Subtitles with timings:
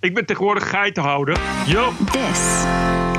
[0.00, 1.38] Ik ben tegenwoordig geitenhouder.
[1.66, 1.92] Yo.
[2.12, 2.64] This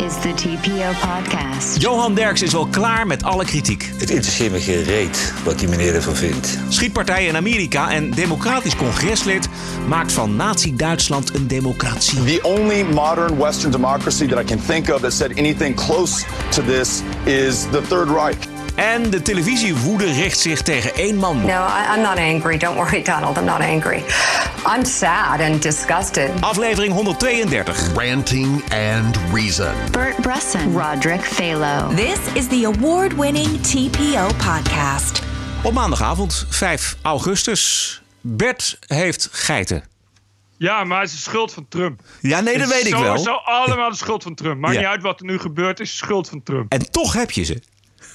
[0.06, 1.81] is the TPO podcast.
[1.81, 3.90] Johan Derks is wel klaar met alle kritiek.
[3.98, 6.60] Het interesseert me geen reet wat die meneer ervan vindt.
[6.70, 9.50] Schietpartij in Amerika en democratisch congreslid
[9.88, 12.23] maakt van nazi-Duitsland een democratie.
[12.23, 16.64] The only modern Western democracy that I can think of that said anything close to
[16.64, 18.58] this is the Third Reich.
[18.80, 21.41] En de televisiewoede richt zich tegen één man.
[21.41, 22.57] No, I, I'm not angry.
[22.57, 23.38] Don't worry, Donald.
[23.38, 24.04] I'm not angry.
[24.75, 26.32] I'm sad and disgusted.
[26.41, 27.93] Aflevering 132.
[27.96, 29.73] Ranting and Reason.
[29.92, 31.96] Bert Bresson, Roderick Phalo.
[31.96, 35.22] This is the award winning TPO podcast.
[35.64, 38.02] Op maandagavond, 5 augustus.
[38.22, 39.84] Bert heeft geiten.
[40.58, 42.02] Ja, maar het is de schuld van Trump.
[42.22, 43.18] Ja, nee, dat Het is weet ik wel.
[43.18, 44.59] Sowieso allemaal de schuld van Trump.
[44.59, 44.80] Maakt Ja.
[44.80, 46.72] niet uit wat er nu gebeurt, is de schuld van Trump.
[46.72, 47.62] En toch heb je ze.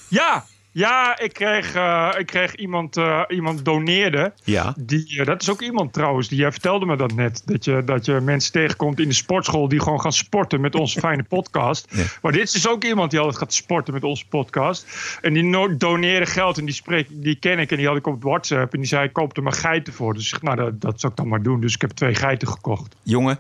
[0.09, 0.45] Ja,
[0.75, 4.33] ja ik, kreeg, eh, ik kreeg iemand, eh, iemand doneerde.
[4.45, 4.75] Ja.
[4.79, 7.43] Die, eh, dat is ook iemand trouwens, die jij vertelde me dat net.
[7.45, 11.01] Dat je, dat je mensen tegenkomt in de sportschool die gewoon gaan sporten met onze
[11.07, 11.87] fijne podcast.
[11.91, 12.05] Ja.
[12.23, 14.87] Maar dit is dus ook iemand die altijd gaat sporten met onze podcast.
[15.21, 18.07] En die no- doneerde geld en die, spreek, die ken ik en die had ik
[18.07, 18.73] op het WhatsApp.
[18.73, 20.15] En die zei, koop er maar geiten voor.
[20.15, 21.61] Dus ik nou, dat, dat zou ik dan maar doen.
[21.61, 22.97] Dus ik heb twee geiten gekocht.
[23.03, 23.39] Jongen,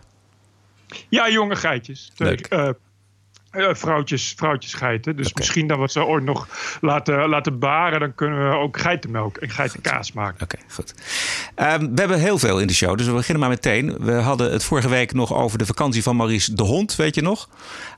[1.08, 2.10] Ja, jonge geitjes.
[2.14, 2.74] Twee, Leuk.
[3.56, 5.16] Vrouwtjes, vrouwtjes geiten.
[5.16, 6.48] Dus misschien dat we ze ooit nog
[6.80, 8.00] laten, laten baren.
[8.00, 10.42] Dan kunnen we ook geitenmelk en geitenkaas maken.
[10.42, 10.94] Oké, goed.
[11.54, 13.96] Ehm, we hebben heel veel in de show, dus we beginnen maar meteen.
[14.00, 17.22] We hadden het vorige week nog over de vakantie van Maurice de Hond, weet je
[17.22, 17.48] nog?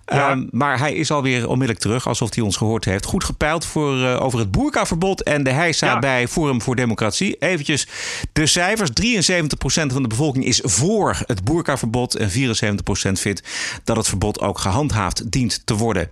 [0.07, 0.31] Ja.
[0.31, 3.05] Ehm, maar hij is alweer onmiddellijk terug, alsof hij ons gehoord heeft.
[3.05, 5.99] Goed gepeild voor, eh, over het boerkaverbod en de heisa Ja.
[5.99, 7.37] bij Forum voor Democratie.
[7.39, 7.87] Eventjes
[8.33, 8.91] de cijfers.
[8.93, 12.15] 73% van de bevolking is voor het boerkaverbod...
[12.15, 13.43] en 74% vindt
[13.85, 16.09] dat het verbod ook gehandhaafd dient te worden.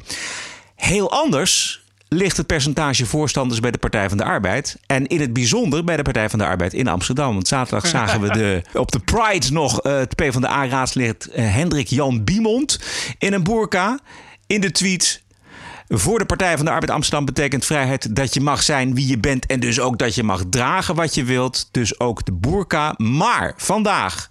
[0.75, 4.77] Heel anders ligt het percentage voorstanders bij de Partij van de Arbeid.
[4.87, 7.35] En in het bijzonder bij de Partij van de Arbeid in Amsterdam.
[7.35, 12.25] Want zaterdag zagen we de, op de Pride nog eh, het PvdA-raadslid eh, Hendrik Jan
[12.25, 12.81] Biemond
[13.19, 13.99] in een boerka.
[14.47, 15.23] In de tweet.
[15.89, 19.19] Voor de Partij van de Arbeid Amsterdam betekent vrijheid dat je mag zijn wie je
[19.19, 19.47] bent.
[19.47, 21.69] En dus ook dat je mag dragen wat je wilt.
[21.71, 22.95] Dus ook de boerka.
[22.97, 24.29] Maar vandaag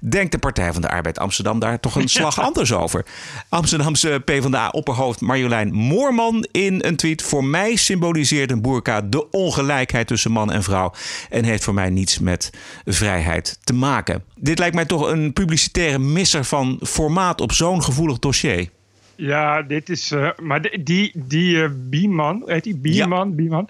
[0.00, 3.04] denkt de Partij van de Arbeid Amsterdam daar toch een slag anders over.
[3.48, 7.22] Amsterdamse PvdA-opperhoofd Marjolein Moorman in een tweet.
[7.22, 10.92] Voor mij symboliseert een boerka de ongelijkheid tussen man en vrouw.
[11.30, 12.50] En heeft voor mij niets met
[12.84, 14.24] vrijheid te maken.
[14.34, 18.74] Dit lijkt mij toch een publicitaire misser van formaat op zo'n gevoelig dossier.
[19.16, 20.10] Ja, dit is.
[20.10, 22.76] eh, maar die, die, die eh, Bieman, heet die?
[22.76, 23.34] Bieman?
[23.34, 23.68] Bieman.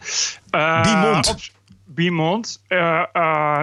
[0.50, 1.28] Eh, Biemond.
[1.28, 1.40] op-
[1.84, 2.62] Biemond.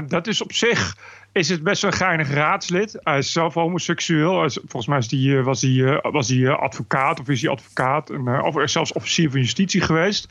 [0.07, 0.97] dat is op zich.
[1.31, 2.99] Is het best wel een geinig raadslid.
[3.03, 4.49] Hij is zelf homoseksueel.
[4.49, 8.09] Volgens mij is die, was hij was hij, eh, advocaat of is hij advocaat.
[8.09, 10.27] En, of zelfs officier van justitie geweest.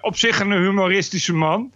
[0.00, 1.72] Op zich een humoristische man.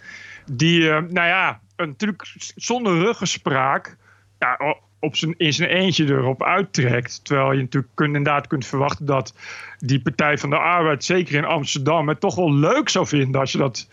[0.52, 2.22] Die, nou ja, een- natuurlijk
[2.56, 3.96] zonder ruggespraak.
[4.38, 7.24] Ja, op zijn, in zijn eentje erop uittrekt.
[7.24, 9.34] Terwijl je natuurlijk inderdaad kunt verwachten dat
[9.78, 13.52] die Partij van de Arbeid, zeker in Amsterdam, het toch wel leuk zou vinden als
[13.52, 13.88] je dat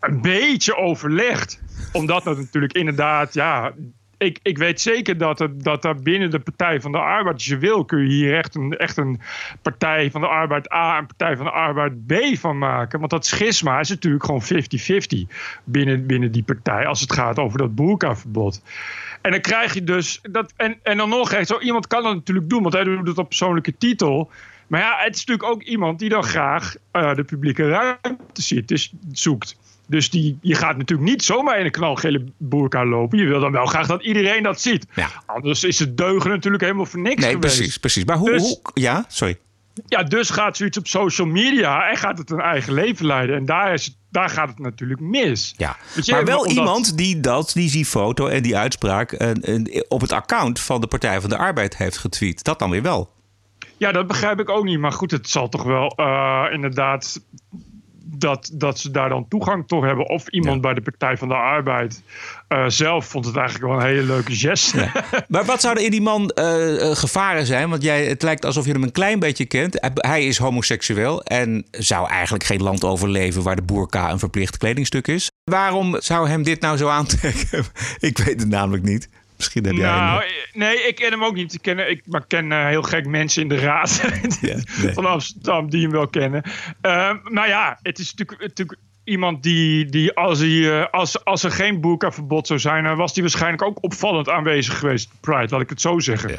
[0.00, 1.62] een beetje overlegt.
[1.92, 3.72] Omdat dat natuurlijk inderdaad, ja.
[4.18, 7.58] Ik, ik weet zeker dat dat er binnen de Partij van de Arbeid, als je
[7.58, 9.20] wil, kun je hier echt een, echt een
[9.62, 12.98] Partij van de Arbeid A en Partij van de Arbeid B van maken.
[12.98, 15.34] Want dat schisma is natuurlijk gewoon 50-50
[15.64, 18.62] binnen, binnen die partij als het gaat over dat boerkaverbod.
[19.20, 20.20] En dan krijg je dus.
[20.22, 23.18] Dat, en, en dan nog, zo iemand kan dat natuurlijk doen, want hij doet het
[23.18, 24.30] op persoonlijke titel.
[24.66, 28.68] Maar ja, het is natuurlijk ook iemand die dan graag eh, de publieke ruimte ziet,
[28.68, 29.56] dus zoekt.
[29.86, 33.18] Dus die, je gaat natuurlijk niet zomaar in een knalgele boerka lopen.
[33.18, 34.86] Je wil dan wel graag dat iedereen dat ziet.
[34.94, 35.08] Ja.
[35.26, 37.56] Anders is het deugen natuurlijk helemaal voor niks Nee, geweest.
[37.56, 38.04] precies, precies.
[38.04, 38.60] Maar hoe, Dus- hoe...
[38.74, 39.38] Ja, sorry.
[39.86, 43.36] Ja, dus gaat zoiets op social media en gaat het een eigen leven leiden.
[43.36, 45.54] En daar, is daar gaat het natuurlijk mis.
[45.56, 45.76] Ja.
[46.02, 50.00] Je, maar wel omdat- iemand die dat, die die foto en die uitspraak eh, op
[50.00, 52.44] het account van de Partij van de Arbeid heeft getweet.
[52.44, 53.10] Dat dan weer wel.
[53.76, 54.78] Ja, dat begrijp ik ook niet.
[54.78, 57.20] Maar goed, het zal toch wel eh, inderdaad
[58.18, 60.08] dat, dat ze daar dan toegang toe hebben.
[60.08, 60.60] Of iemand Ja.
[60.60, 62.02] bij de Partij van de Arbeid
[62.48, 64.88] eh, zelf vond het eigenlijk wel een hele leuke geste.
[65.28, 67.70] Maar wat zouden in die man eh, eh, gevaren zijn?
[67.70, 69.80] Want jij, het lijkt alsof je hem een klein beetje kent.
[69.80, 74.56] Hij- Hij is homoseksueel en zou eigenlijk geen land overleven waar de boerka een verplicht
[74.56, 75.30] kledingstuk is.
[75.44, 77.64] Waarom zou hem dit nou zo aantrekken?
[77.98, 79.08] ik weet het namelijk niet.
[79.40, 80.28] Misschien heb jij Nou, een...
[80.28, 81.54] eh, nee, ik ken hem ook niet.
[81.54, 84.00] Ik ken, ik, maar ik ken eh, heel gek mensen in de raad
[84.40, 84.92] Ja, nee.
[84.92, 86.42] van Amsterdam die hem wel kennen.
[86.80, 91.42] Eh, maar ja, het is natuurlijk, natuurlijk iemand die, die als, hij, eh, als, als
[91.42, 95.10] er geen boerkaverbod zou zijn, dan was hij waarschijnlijk ook opvallend aanwezig geweest.
[95.20, 96.34] Pride, laat ik het zo zeggen.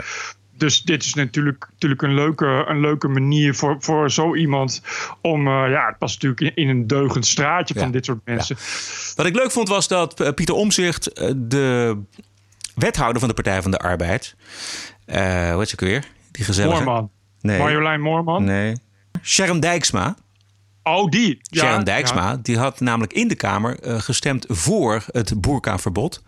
[0.58, 4.82] Dus dit is natuurlijk, natuurlijk een, leuke, een leuke manier voor, voor zo iemand
[5.22, 5.48] om.
[5.48, 8.58] ja, het past natuurlijk in, in een deugend straatje van dit soort mensen.
[9.16, 11.98] Wat ik leuk vond was dat Pieter Omzicht, de
[12.76, 14.36] wethouder van de Partij van de Arbeid,
[15.06, 15.16] Uh,
[15.50, 16.08] hoe heet ze ook weer?
[16.32, 16.84] Die gezellige.
[16.84, 17.10] Moorman.
[17.42, 17.58] Nee.
[17.58, 18.44] Marjolein Moorman.
[18.44, 18.76] Nee.
[19.22, 20.16] Sharon Dijksma.
[20.84, 21.40] Oh, die.
[21.42, 22.40] Ja, Sharon Dijksma, ja.
[22.42, 26.22] die had namelijk in de Kamer uh, gestemd voor het boerkaverbod.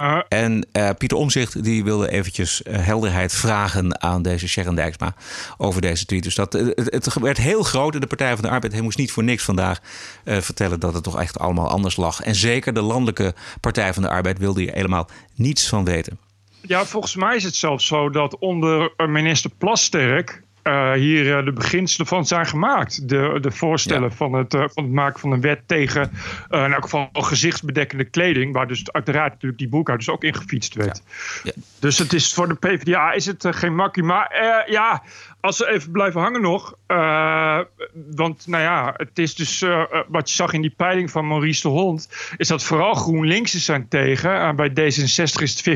[0.00, 5.14] Uh, en uh, Pieter Omzicht die wilde eventjes helderheid vragen aan deze Sharon Dijksma
[5.56, 6.22] over deze tweet.
[6.22, 8.72] Dus dat, het, het werd heel groot in de Partij van de Arbeid.
[8.72, 9.80] Hij moest niet voor niks vandaag
[10.24, 12.20] vertellen dat het toch echt allemaal anders lag.
[12.20, 16.18] En zeker de landelijke Partij van de Arbeid wilde hier helemaal niets van weten.
[16.60, 21.52] Ja, volgens mij is het zelfs zo dat onder minister Plasterk uh, hier uh, de
[21.52, 23.08] beginselen van zijn gemaakt.
[23.08, 24.16] De, de voorstellen ja.
[24.16, 26.10] van, het, uh, van het maken van een wet tegen
[26.50, 28.52] in elk geval gezichtsbedekkende kleding.
[28.52, 31.02] Waar dus uiteraard natuurlijk die boekhoud dus ook in gefietst werd.
[31.42, 31.50] Ja.
[31.54, 31.62] Ja.
[31.80, 34.02] Dus het is voor de PvdA is het geen makkie.
[34.02, 35.02] Maar ja,
[35.46, 36.74] als ze even blijven hangen nog.
[36.88, 37.60] Uh,
[38.14, 41.62] want nou ja, het is dus uh, wat je zag in die peiling van Maurice
[41.62, 42.08] de Hond.
[42.36, 44.30] Is dat vooral GroenLinks zijn tegen.
[44.30, 45.66] Uh, bij D66 is het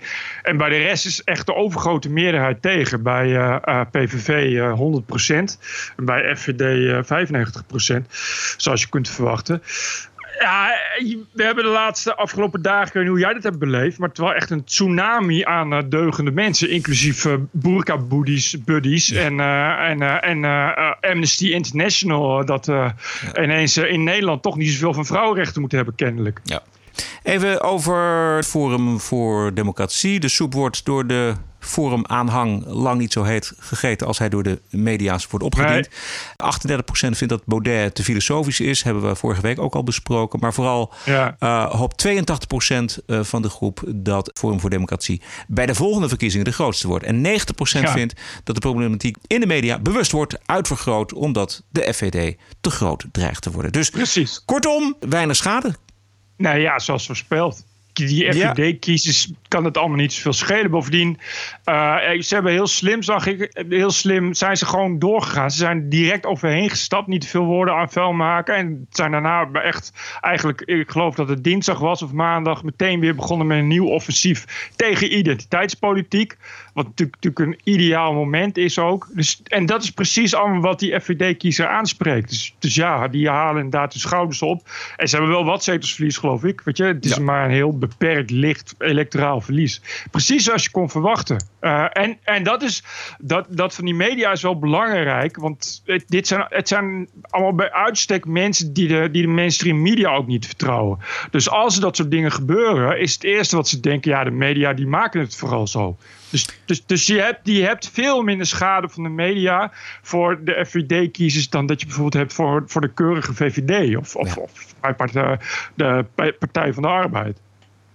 [0.00, 0.04] 50-50.
[0.42, 3.02] En bij de rest is echt de overgrote meerderheid tegen.
[3.02, 3.60] Bij
[3.90, 5.34] PVV 100%.
[5.96, 7.04] En bij FVD
[8.02, 8.06] 95%.
[8.56, 9.62] Zoals je kunt verwachten.
[10.38, 10.70] Ja,
[11.32, 14.08] we hebben de laatste afgelopen dagen, ik weet niet hoe jij dat hebt beleefd, maar
[14.08, 19.20] het was echt een tsunami aan uh, deugende mensen, inclusief uh, burka buddies, buddies ja.
[19.20, 22.94] en, uh, en, en Amnesty International, dat ja.
[23.40, 26.40] ineens in Nederland toch niet zoveel van vrouwenrechten moeten hebben, kennelijk.
[26.44, 26.62] Ja.
[27.22, 27.96] Even over
[28.36, 30.20] het Forum voor Democratie.
[30.20, 31.34] De soep wordt door de
[31.64, 35.88] Forum aanhang lang niet zo heet gegeten als hij door de media's wordt opgediend.
[36.36, 36.80] Nee.
[36.82, 38.82] 38% vindt dat Baudet te filosofisch is.
[38.82, 40.40] Hebben we vorige week ook al besproken.
[40.40, 41.36] Maar vooral ja.
[41.40, 46.52] uh, hoopt 82% van de groep dat Forum voor Democratie bij de volgende verkiezingen de
[46.52, 47.04] grootste wordt.
[47.04, 47.92] En 90% ja.
[47.92, 53.04] vindt dat de problematiek in de media bewust wordt uitvergroot omdat de FVD te groot
[53.12, 53.72] dreigt te worden.
[53.72, 54.42] Dus Precies.
[54.44, 55.74] kortom, weinig schade.
[56.42, 59.34] Nou ja, zoals voorspeld die FVD-kiezers ja.
[59.48, 60.70] kan het allemaal niet zoveel schelen.
[60.70, 61.18] Bovendien,
[61.64, 65.50] uh, ze hebben heel slim, zag ik, heel slim zijn ze gewoon doorgegaan.
[65.50, 68.54] Ze zijn direct overheen gestapt, niet te veel woorden aan vuil maken.
[68.54, 73.14] En zijn daarna echt, eigenlijk, ik geloof dat het dinsdag was of maandag, meteen weer
[73.14, 76.36] begonnen met een nieuw offensief tegen identiteitspolitiek.
[76.72, 79.08] Wat natuurlijk, natuurlijk een ideaal moment is ook.
[79.12, 82.28] Dus, en dat is precies allemaal wat die FVD-kiezer aanspreekt.
[82.28, 84.68] Dus, dus ja, die halen inderdaad de schouders op.
[84.96, 86.60] En ze hebben wel wat zetelsverlies, geloof ik.
[86.60, 87.22] Weet je, het is ja.
[87.22, 89.82] maar een heel beperkt licht electoraal verlies.
[90.10, 91.44] Precies zoals je kon verwachten.
[91.60, 92.84] Uh, en en dat, is,
[93.18, 95.36] dat, dat van die media is wel belangrijk.
[95.36, 99.82] Want het, dit zijn, het zijn allemaal bij uitstek mensen die de, die de mainstream
[99.82, 100.98] media ook niet vertrouwen.
[101.30, 104.30] Dus als er dat soort dingen gebeuren, is het eerste wat ze denken: ja, de
[104.30, 105.96] media die maken het vooral zo.
[106.32, 110.66] Dus, dus, dus je, hebt, je hebt veel minder schade van de media voor de
[110.66, 114.42] FVD-kiezers dan dat je bijvoorbeeld hebt voor, voor de keurige VVD of, of, ja.
[114.42, 115.38] of de,
[115.74, 117.40] de Partij van de Arbeid.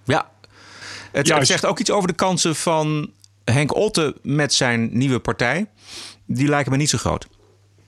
[0.04, 0.30] Ja,
[1.12, 3.12] het, het, zegt ook iets over de kansen van
[3.46, 5.66] Henk Otte met zijn nieuwe partij.
[6.26, 7.28] Die lijken me niet zo groot.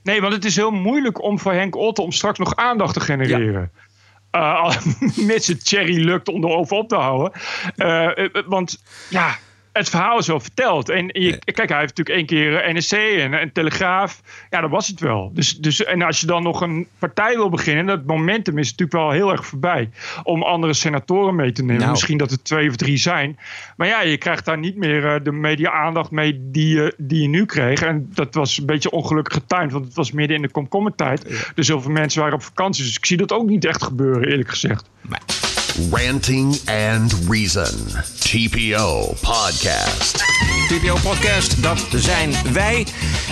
[0.04, 3.00] Nee, want het is heel moeilijk om voor Henk Otte om straks nog aandacht te
[3.00, 3.72] genereren.
[3.72, 3.88] Ja.
[4.31, 4.75] Uh,
[5.28, 7.31] mits het Cherry lukt om erover op te houden.
[7.75, 8.10] Uh,
[8.45, 9.38] want ja,
[9.80, 10.90] het verhaal is wel verteld.
[10.90, 11.40] En je, nee.
[11.40, 14.22] kijk, hij heeft natuurlijk één keer NSC en een Telegraaf.
[14.50, 15.31] Ja, dat was het wel.
[15.34, 18.98] Dus, dus, en als je dan nog een partij wil beginnen, dat momentum is natuurlijk
[19.00, 19.90] wel heel erg voorbij.
[20.24, 21.80] Om andere senatoren mee te nemen.
[21.80, 21.92] Nou.
[21.92, 23.40] Misschien dat er twee of drie zijn.
[23.78, 27.28] Maar ja, je krijgt daar niet meer uh, de media-aandacht mee die, uh, die je
[27.28, 27.81] nu kreeg.
[27.81, 31.26] En dat was een beetje ongelukkig getimed, want het was midden in de komkommertijd.
[31.28, 31.36] Ja.
[31.56, 32.83] Dus heel veel mensen waren op vakantie.
[32.83, 34.90] Dus ik zie dat ook niet echt gebeuren, eerlijk gezegd.
[35.02, 35.49] Nee.
[35.88, 37.88] Ranting and Reason.
[38.19, 40.24] TPO Podcast.
[40.68, 42.86] TPO Podcast, dat zijn wij.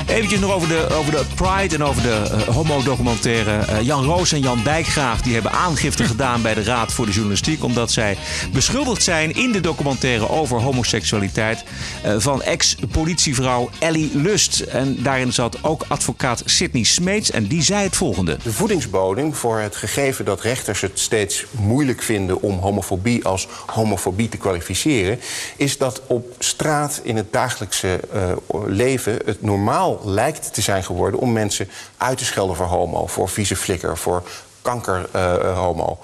[0.08, 3.66] Eventjes nog over de, over de Pride en over de uh, homo-documentaire.
[3.70, 7.12] Uh, Jan Roos en Jan Dijkgraaf die hebben aangifte gedaan bij de Raad voor de
[7.12, 7.63] Journalistiek.
[7.63, 8.18] Omdat zij
[8.54, 11.63] beschuldigd zijn in de documentaire over homoseksualiteit
[12.06, 14.60] uh, van ex-politievrouw Ellie Lust.
[14.60, 18.38] En daarin zat ook advocaat Sidney Smeets en die zei het volgende.
[18.44, 24.29] De voedingsbodem voor het gegeven dat rechters het steeds moeilijk vinden om homofobie als homofobie
[24.29, 25.20] te kwalificeren,
[25.56, 28.22] is dat op straat in het dagelijkse uh,
[28.65, 33.29] leven het normaal lijkt te zijn geworden om mensen uit te schelden voor homo, voor
[33.29, 34.24] vieze flikker, voor
[34.62, 36.00] kanker uh, homo.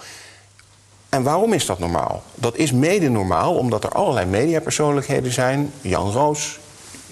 [1.10, 2.24] En waarom is dat normaal?
[2.36, 6.60] Dat is mede normaal omdat er allerlei mediapersoonlijkheden zijn, Jan Roos,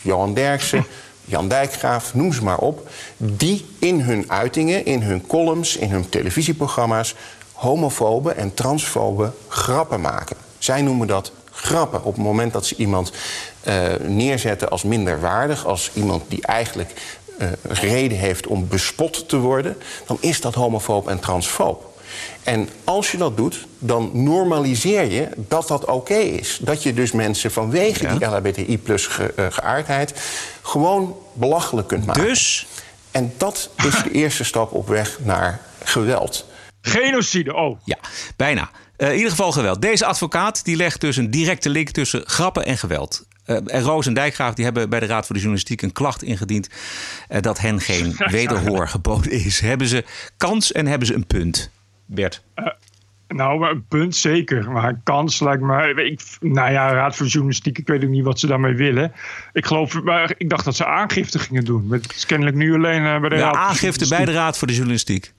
[0.01, 0.85] Johan Derksen.
[1.25, 6.09] Jan Dijkgraaf, noem ze maar op, die in hun uitingen, in hun columns, in hun
[6.09, 7.15] televisieprogramma's
[7.61, 10.35] homofobe en transfobe grappen maken.
[10.57, 12.03] Zij noemen dat grappen.
[12.03, 13.11] Op het moment dat ze iemand
[13.67, 16.93] uh, neerzetten als minderwaardig, als iemand die eigenlijk
[17.39, 21.99] uh, reden heeft om bespot te worden, dan is dat homofoob en transfoob.
[22.43, 26.59] En als je dat doet, dan normaliseer je dat dat oké is.
[26.61, 30.13] Dat je dus mensen vanwege die LHBTI-plus ge, uh, geaardheid...
[30.61, 32.25] gewoon belachelijk kunt maken.
[32.25, 32.67] Dus?
[33.11, 36.49] En dat is de eerste stap op weg naar geweld.
[36.81, 37.79] Genocide, oh.
[37.83, 37.97] Ja,
[38.35, 38.69] bijna.
[38.97, 39.81] Uh, in ieder geval geweld.
[39.81, 43.27] Deze advocaat die legt dus een directe link tussen grappen en geweld.
[43.45, 46.23] Uh, en Roos en Dijkgraaf die hebben bij de Raad voor de Journalistiek een klacht
[46.23, 46.69] ingediend
[47.29, 49.59] uh, dat hen geen wederhoor geboden is.
[49.59, 50.05] Hebben ze
[50.37, 51.71] kans en hebben ze een punt?
[52.05, 52.43] Bert.
[53.27, 54.71] Nou, een punt zeker.
[54.71, 56.03] Maar een kans lijkt me.
[56.05, 59.11] Ik, nou ja, Raad voor Journalistiek, ik weet ook niet wat ze daarmee willen.
[59.53, 61.91] Ik geloof, maar ik dacht dat ze aangifte gingen doen.
[61.91, 63.55] Het is kennelijk nu alleen bij de ja, Raad.
[63.55, 65.33] aangifte bij de Raad voor de Journalistiek.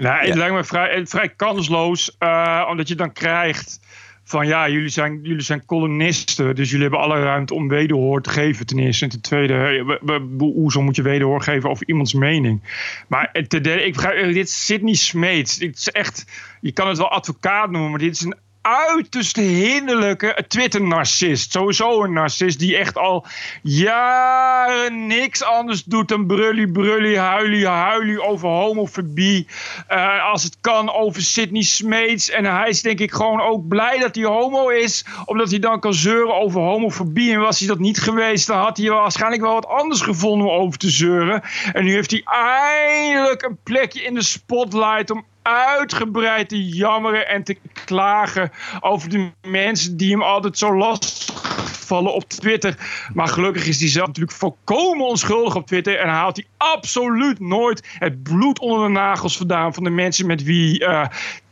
[0.00, 0.34] Nou, het ja.
[0.34, 3.80] lijkt me vrij, vrij kansloos, uh, omdat je dan krijgt
[4.24, 8.30] van ja, jullie zijn, jullie zijn columnisten, dus jullie hebben alle ruimte om wederhoor te
[8.30, 9.04] geven ten eerste.
[9.04, 9.98] En ten tweede,
[10.38, 12.62] hoezo moet je wederhoor geven over iemands mening?
[13.08, 15.58] Maar ten derde, ik begrijp, dit is Sidney Smeets.
[15.58, 16.26] Het is echt,
[16.60, 21.52] je kan het wel advocaat noemen, maar dit is een uiterst hinderlijke Twitter-narcist.
[21.52, 23.26] Sowieso een narcist die echt al
[23.62, 29.46] jaren niks anders doet dan brully, huilie, huilie over homofobie.
[29.90, 32.30] Uh, als het kan over Sidney Smeets.
[32.30, 35.04] En hij is denk ik gewoon ook blij dat hij homo is.
[35.24, 37.32] Omdat hij dan kan zeuren over homofobie.
[37.32, 40.60] En was hij dat niet geweest, dan had hij waarschijnlijk wel wat anders gevonden om
[40.60, 41.42] over te zeuren.
[41.72, 47.44] En nu heeft hij eindelijk een plekje in de spotlight om uitgebreid te jammeren en
[47.44, 52.76] te klagen over de mensen die hem altijd zo lastigvallen op Twitter.
[53.14, 57.88] Maar gelukkig is hij zelf natuurlijk volkomen onschuldig op Twitter en haalt hij absoluut nooit
[57.98, 61.06] het bloed onder de nagels vandaan van de mensen met wie uh,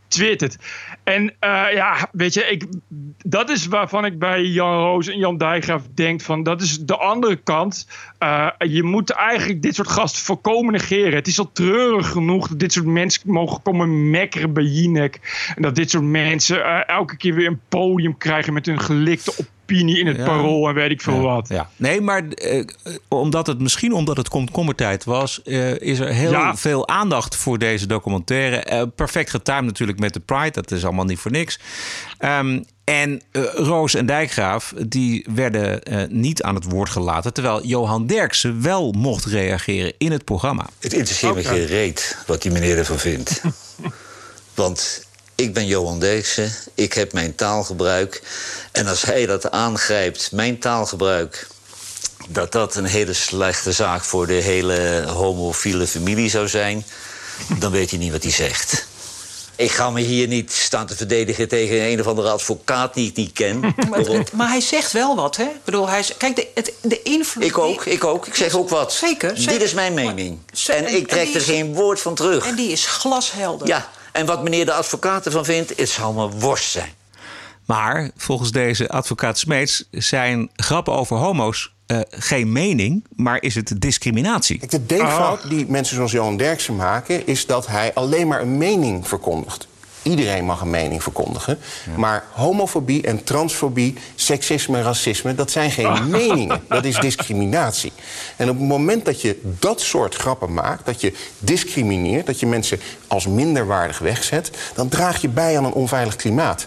[0.09, 0.57] twittert.
[1.05, 2.65] En uh, ja, weet je, ik,
[3.25, 6.97] dat is waarvan ik bij Jan Roos en Jan Dijkgraaf denk van dat is de
[6.97, 7.89] andere kant.
[8.23, 11.15] Uh, je moet eigenlijk dit soort gasten volkomen negeren.
[11.15, 15.21] Het is al treurig genoeg dat dit soort mensen mogen komen mekkeren bij Jinek.
[15.57, 19.47] En dat dit soort mensen uh, elke keer weer een podium krijgen met hun gelikte
[19.69, 20.25] opinie in het ja.
[20.25, 21.21] parool en weet ik veel ja.
[21.21, 21.49] wat.
[21.49, 21.71] Ja.
[21.77, 22.65] Nee, maar uh,
[23.09, 26.57] omdat het misschien omdat het komkommertijd was, uh, is er heel ja.
[26.57, 28.67] veel aandacht voor deze documentaire.
[28.73, 31.59] Uh, perfect getimed natuurlijk met de Pride, dat is allemaal niet voor niks.
[32.19, 37.67] Um, en uh, Roos en Dijkgraaf die werden uh, niet aan het woord gelaten, terwijl
[37.67, 40.67] Johan Derksen wel mocht reageren in het programma.
[40.79, 41.45] Het interesseert okay.
[41.45, 43.43] me geen reet wat die meneer ervan vindt.
[44.55, 45.08] Want
[45.41, 48.23] ik ben Johan Derksen, ik heb mijn taalgebruik.
[48.73, 51.47] En als hij dat aangrijpt, mijn taalgebruik...
[52.29, 56.87] dat dat een hele slechte zaak voor de hele homofiele familie zou zijn...
[57.59, 58.87] dan weet hij niet wat hij zegt.
[59.57, 63.17] Ik ga me hier niet staan te verdedigen tegen een of andere advocaat die ik
[63.17, 63.61] niet ken.
[63.91, 65.45] maar, maar, hij zegt wel wat, hè?
[65.45, 67.45] Ik bedoel, hij, kijk, de, het, de invloed...
[67.45, 68.27] Ik ook, ik ook.
[68.27, 68.93] Ik zeg ook wat.
[68.93, 69.37] Zeker.
[69.37, 69.53] zeker.
[69.53, 70.39] Dit is mijn mening.
[70.67, 72.47] Maar, en, en ik trek en er is, geen woord van terug.
[72.47, 73.67] En die is glashelder.
[73.67, 76.91] Ja, en wat meneer de advocaat ervan vindt, het zal me worst zijn.
[77.65, 83.75] Maar volgens deze advocaat Smeets zijn grappen over homo's uh, geen mening, maar is het
[83.79, 84.67] discriminatie.
[84.67, 85.51] De denkfout oh.
[85.51, 87.27] die mensen zoals Johan Derksen maken...
[87.27, 89.69] is dat hij alleen maar een mening verkondigt.
[90.09, 91.59] Iedereen mag een mening verkondigen.
[91.87, 91.99] Ja.
[91.99, 95.35] Maar homofobie en transfobie, seksisme en racisme...
[95.35, 96.05] dat zijn geen oh.
[96.19, 97.93] meningen, dat is discriminatie.
[98.37, 100.87] En op het moment dat je dat soort grappen maakt...
[100.87, 104.51] dat je discrimineert, dat je mensen als minderwaardig wegzet...
[104.75, 106.67] dan draag je bij aan een onveilig klimaat.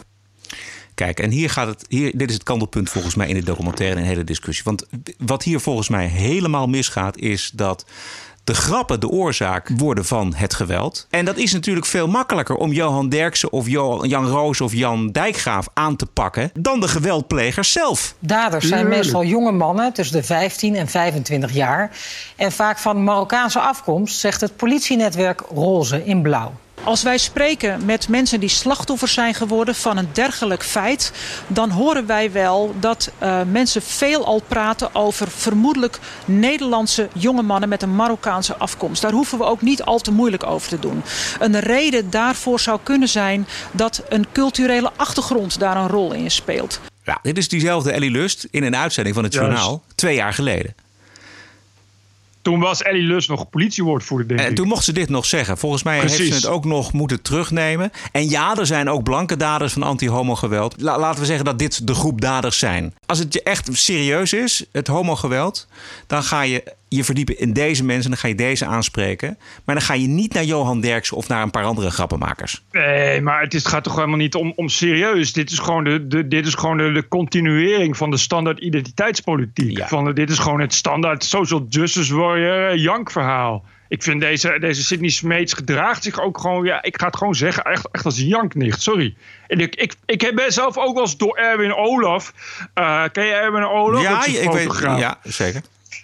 [0.95, 1.85] Kijk, en hier gaat het.
[1.87, 4.63] Hier, dit is het kantelpunt volgens mij in de documentaire en de hele discussie.
[4.63, 4.85] Want
[5.17, 7.85] wat hier volgens mij helemaal misgaat, is dat
[8.43, 11.07] de grappen de oorzaak worden van het geweld.
[11.09, 15.67] En dat is natuurlijk veel makkelijker om Johan Derksen of Jan Roos of Jan Dijkgraaf
[15.73, 18.15] aan te pakken dan de geweldplegers zelf.
[18.19, 21.91] Daders zijn meestal jonge mannen tussen de 15 en 25 jaar.
[22.35, 26.51] En vaak van Marokkaanse afkomst, zegt het politienetwerk Roze in Blauw.
[26.83, 31.11] Als wij spreken met mensen die slachtoffers zijn geworden van een dergelijk feit,
[31.47, 37.81] dan horen wij wel dat uh, mensen veelal praten over vermoedelijk Nederlandse jonge mannen met
[37.81, 39.01] een Marokkaanse afkomst.
[39.01, 41.03] Daar hoeven we ook niet al te moeilijk over te doen.
[41.39, 46.79] Een reden daarvoor zou kunnen zijn dat een culturele achtergrond daar een rol in speelt.
[47.03, 49.49] Ja, dit is diezelfde Ellie Lust in een uitzending van het Juist.
[49.49, 50.75] journaal twee jaar geleden.
[52.41, 54.55] Toen was Ellie Lus nog politiewoordvoerder, denk En ik.
[54.55, 55.57] toen mocht ze dit nog zeggen.
[55.57, 57.91] Volgens mij heeft ze het ook nog moeten terugnemen.
[58.11, 60.75] En ja, er zijn ook blanke daders van anti-homo-geweld.
[60.81, 62.93] La- laten we zeggen dat dit de groep daders zijn.
[63.05, 65.67] Als het je echt serieus is, het homogeweld...
[66.07, 69.37] dan ga je je verdiepen in deze mensen en dan ga je deze aanspreken.
[69.65, 72.63] Maar dan ga je niet naar Johan Derksen of naar een paar andere grappenmakers.
[72.71, 75.33] Nee, maar het is, gaat toch helemaal niet om, om serieus.
[75.33, 79.77] Dit is gewoon, de, de, dit is gewoon de, de continuering van de standaard identiteitspolitiek.
[79.77, 79.87] Ja.
[79.87, 83.65] Van, dit is gewoon het standaard social justice warrior eh, jankverhaal.
[83.87, 87.35] Ik vind deze, deze Sidney Smeets gedraagt zich ook gewoon, ja, ik ga het gewoon
[87.35, 89.15] zeggen, echt, echt als een janknicht, sorry.
[89.47, 92.33] En ik, ik, ik heb zelf ook wel eens door Erwin Olaf,
[92.75, 94.01] uh, ken je Erwin Olaf?
[94.01, 95.61] Ja, ik weet, ja, zeker.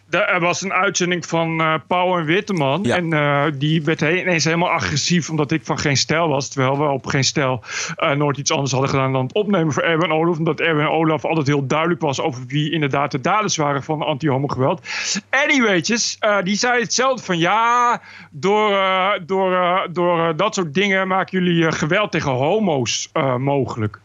[0.10, 2.84] Er was een uitzending van uh, Pauw en Witteman.
[2.84, 2.96] Ja.
[2.96, 6.50] En uh, die werd ineens helemaal agressief omdat ik van geen stijl was.
[6.50, 7.64] Terwijl we op geen stijl
[7.98, 10.38] uh, nooit iets anders hadden gedaan dan het opnemen voor Erwin Olaf.
[10.38, 14.82] Omdat Erwin Olaf altijd heel duidelijk was over wie inderdaad de daders waren van anti-homo-geweld.
[15.30, 18.02] Anyways, die zei hetzelfde van ja,
[18.32, 18.72] door,
[19.26, 24.00] door, door dat soort dingen maken jullie geweld tegen homo's mogelijk.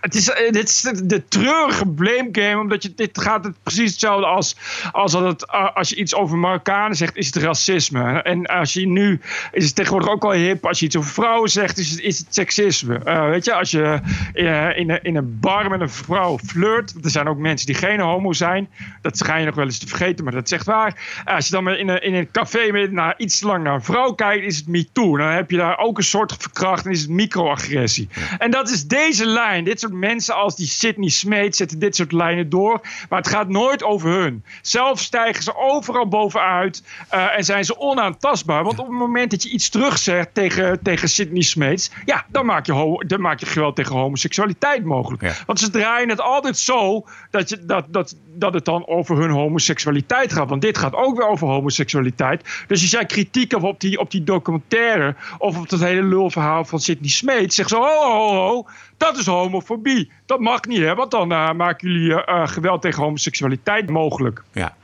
[0.00, 4.26] Het is, dit is de treurige blame game, omdat je, dit gaat het precies hetzelfde
[4.26, 4.56] als,
[4.92, 8.22] als dat het, als je iets over Marokkanen zegt, is het racisme.
[8.22, 9.20] En als je nu,
[9.52, 12.18] is het tegenwoordig ook al hip, als je iets over vrouwen zegt, is het, is
[12.18, 13.00] het seksisme.
[13.04, 14.00] Uh, weet je, als je
[14.34, 17.74] uh, in, een, in een bar met een vrouw flirt, er zijn ook mensen die
[17.74, 18.68] geen homo zijn,
[19.02, 21.22] dat ga je nog wel eens te vergeten, maar dat is echt waar.
[21.24, 24.12] Als je dan in een, in een café met, naar, iets lang naar een vrouw
[24.12, 25.16] kijkt, is het me too.
[25.16, 28.08] Dan heb je daar ook een soort verkracht en is het microagressie.
[28.38, 31.96] En dat is deze deze lijn, dit soort mensen als die Sidney Smeet zetten dit
[31.96, 32.80] soort lijnen door.
[33.08, 34.44] Maar het gaat nooit over hun.
[34.62, 36.82] Zelf stijgen ze overal bovenuit
[37.14, 38.64] uh, en zijn ze onaantastbaar.
[38.64, 42.66] Want op het moment dat je iets terugzegt tegen, tegen Sidney Smeets, ja, dan maak,
[42.66, 45.22] je dan maak je geweld tegen homoseksualiteit mogelijk.
[45.22, 45.32] Ja.
[45.46, 49.30] Want ze draaien het altijd zo dat, je, dat, dat, dat het dan over hun
[49.30, 50.48] homoseksualiteit gaat.
[50.48, 52.64] Want dit gaat ook weer over homoseksualiteit.
[52.66, 56.64] Dus als jij kritiek hebt op die, op die documentaire of op dat hele lulverhaal
[56.64, 58.66] van Sidney Smeet, zeg zo, ho, ho, ho,
[59.10, 60.10] dat is homofobie.
[60.26, 60.94] Dat mag niet, hè?
[60.94, 64.42] Want dan uh, maken jullie uh, geweld tegen homoseksualiteit mogelijk.
[64.52, 64.76] Ja.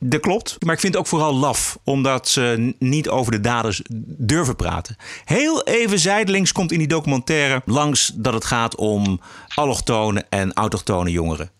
[0.00, 3.82] Dat klopt, maar ik vind het ook vooral laf, omdat ze niet over de daders
[4.18, 4.96] durven praten.
[5.24, 9.20] Heel even zijdelings komt in die documentaire langs dat het gaat om
[9.54, 11.50] allochtone en autochtone jongeren.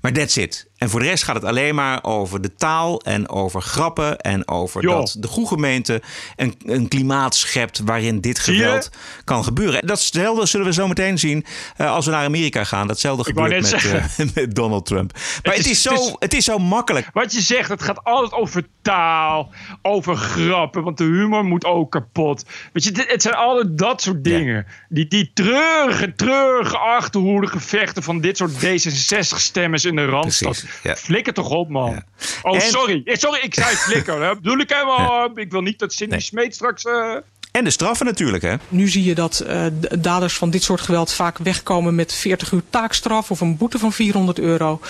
[0.00, 0.70] Maar that's it.
[0.78, 4.48] En voor de rest gaat het alleen maar over de taal en over grappen en
[4.48, 4.90] over Jo.
[4.98, 6.02] dat de goede gemeente
[6.36, 8.90] een, een klimaat schept waarin dit geweld
[9.24, 9.80] kan gebeuren.
[9.80, 11.44] En Datzelfde zullen we zo meteen zien
[11.80, 12.86] uh, als we naar Amerika gaan.
[12.86, 13.84] Datzelfde Ik gebeurt met,
[14.18, 15.12] uh, met Donald Trump.
[15.42, 17.10] Maar het, is- is, het zo, is- het is zo makkelijk.
[17.12, 19.52] Wat je zegt, het gaat altijd over taal,
[19.82, 22.44] over grappen, want de humor moet ook kapot.
[22.72, 24.66] Weet je, het zijn altijd dat soort dingen.
[24.88, 30.64] Die, die treurige, treurige achterhoedige vechten van dit soort D66-stemmers in de Randstad.
[30.82, 30.96] Ja.
[30.96, 32.02] Flikker toch op, man.
[32.42, 33.00] Oh, En- sorry.
[33.04, 34.22] Eh, Sorry, ik zei flikker.
[34.22, 34.34] Hè.
[34.34, 36.20] Bedoel ik helemaal, ik wil niet dat Cindy Nee.
[36.22, 36.84] Smeet straks...
[36.84, 37.14] eh,
[37.52, 38.54] En de straffen natuurlijk, hè?
[38.68, 39.66] Nu zie je dat eh,
[39.98, 43.92] daders van dit soort geweld vaak wegkomen met 40 uur taakstraf of een boete van
[43.92, 44.80] 400 euro.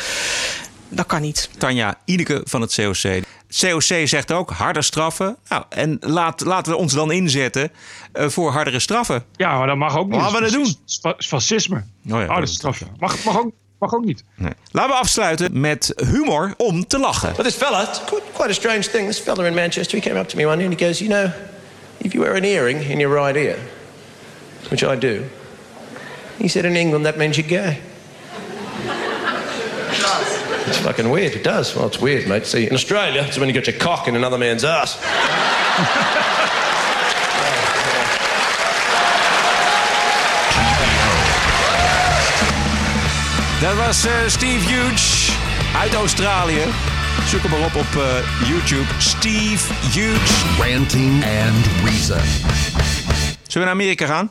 [0.89, 1.51] Dat kan niet.
[1.59, 3.03] Tanja Ineke van het COC.
[3.03, 3.27] Het
[3.61, 5.37] COC zegt ook harder straffen.
[5.49, 7.73] Nou, en laat, laten we ons dan inzetten
[8.13, 9.25] eh, voor hardere straffen.
[9.37, 10.15] Ja, maar dat mag ook niet.
[10.21, 10.75] Wat gaan we dat doen?
[11.01, 11.77] Fa- Fascisme.
[11.77, 12.79] Oh ja, Harde dat- straf.
[12.79, 12.87] ja.
[12.99, 14.25] Mag, mag, ook, mag ook niet.
[14.35, 14.53] Nee.
[14.71, 17.33] Laten we afsluiten met humor om te lachen.
[17.37, 19.07] But this fella, quite, quite a strange thing.
[19.07, 21.11] This fella in Manchester, he came up to me one day and he goes, You
[21.11, 21.31] know,
[21.99, 23.59] if you wear an earring in your right ear,
[24.71, 25.23] which I do,
[26.39, 27.79] he said in England that means you're gay.
[30.69, 31.33] It's fucking weird.
[31.35, 31.75] It does.
[31.75, 32.45] Well, it's weird, mate.
[32.45, 34.99] See, in Australia, it's when you got your cock in another man's ass.
[43.61, 45.33] Dat was eh, Steve Huge
[45.77, 46.63] uit Australië.
[47.29, 48.87] Zoek hem maar op op eh, YouTube.
[48.99, 50.71] Steve Huge.
[50.73, 52.21] Ranting and Reason.
[53.47, 54.31] Zullen we naar Amerika gaan?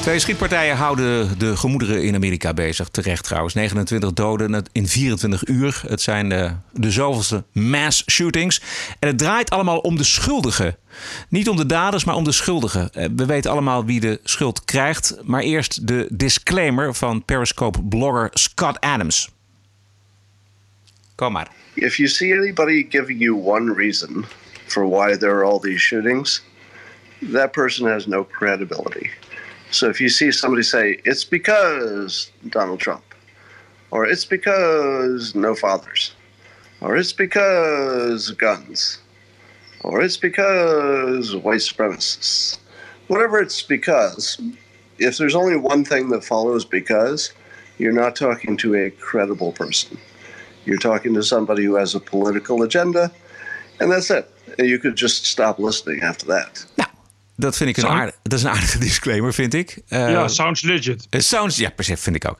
[0.00, 2.88] Twee schietpartijen houden de gemoederen in Amerika bezig.
[2.88, 3.54] Terecht trouwens.
[3.54, 5.82] 29 doden in 24 uur.
[5.86, 8.62] Het zijn de, de zoveelste mass shootings.
[8.98, 10.76] En het draait allemaal om de schuldigen.
[11.28, 12.92] Niet om de daders, maar om de schuldigen.
[12.92, 15.16] Eh, We weten allemaal wie de schuld krijgt.
[15.22, 19.30] Maar eerst de disclaimer van Periscope-blogger Scott Adams.
[21.14, 21.48] Kom maar.
[21.74, 24.24] If you see anybody giving you one reason
[24.66, 26.44] for why there are all these shootings,
[27.32, 29.10] that person has no credibility.
[29.72, 33.04] So if you see somebody say, it's because Donald Trump,
[33.92, 36.14] or it's because no fathers,
[36.80, 38.98] or it's because guns,
[39.82, 42.58] or it's because white supremacists,
[43.06, 44.40] whatever it's because,
[44.98, 47.32] if there's only one thing that follows because,
[47.78, 49.98] you're not talking to a credible person.
[50.66, 53.10] You're talking to somebody who has a political agenda,
[53.80, 54.30] and that's it.
[54.58, 56.64] And you could just stop listening after that.
[57.40, 59.82] Dat vind ik een, aardig, dat is een aardige disclaimer, vind ik.
[59.88, 61.06] Uh, ja, sounds legit.
[61.10, 62.38] Uh, sounds, ja, per se vind ik ook.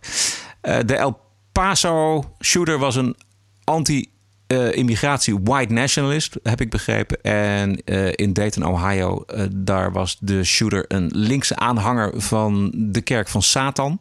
[0.62, 1.20] Uh, de El
[1.52, 3.16] Paso shooter was een
[3.64, 4.10] anti
[4.52, 7.22] uh, immigratie white nationalist, heb ik begrepen.
[7.22, 13.00] En uh, in Dayton, Ohio, uh, daar was de shooter een linkse aanhanger van de
[13.00, 14.00] kerk van Satan.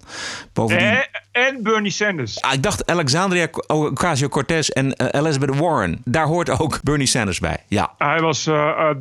[0.54, 0.88] Bovendien...
[0.88, 2.42] En, en Bernie Sanders.
[2.42, 6.02] Ah, ik dacht Alexandria Ocasio-Cortez en Elizabeth Warren.
[6.06, 7.94] Daar hoort ook Bernie Sanders bij, ja.
[7.98, 8.50] Hij was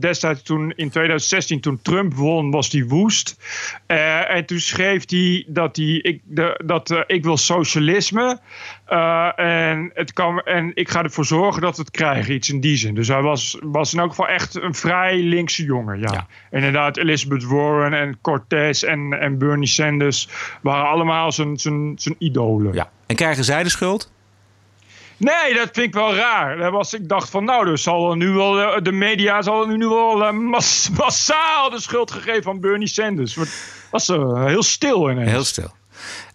[0.01, 3.37] destijds toen in 2016, toen Trump won, was hij woest.
[3.87, 8.41] en toen schreef hij dat, hij, ik, de, dat ik wil socialisme.
[8.89, 12.77] En, het kan, en ik ga ervoor zorgen dat we het krijgen, iets in die
[12.77, 12.95] zin.
[12.95, 16.01] Dus hij was, was in elk geval echt een vrij linkse jongen.
[16.01, 16.27] Ja.
[16.51, 20.29] Inderdaad, Elizabeth Warren en Cortez en, en Bernie Sanders
[20.63, 22.75] waren allemaal zijn, zijn, zijn idolen.
[22.75, 22.91] Ja.
[23.07, 24.11] En krijgen zij de schuld?
[25.19, 26.57] Nee, dat vind ik wel raar.
[26.57, 29.87] Dat was, ik dacht van, nou, dus zal nu wel, eh, de media zal nu
[29.87, 33.35] wel uh, mass, massaal de schuld gegeven aan Bernie Sanders.
[33.35, 35.31] Het was uh, heel stil ineens.
[35.31, 35.71] Heel stil.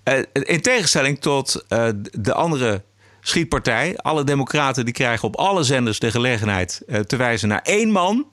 [0.03, 1.65] Uh, in tegenstelling tot
[2.11, 2.83] de andere
[3.23, 3.97] schietpartij.
[3.97, 8.27] Alle democraten die krijgen op alle zenders de gelegenheid uh, te wijzen naar één man.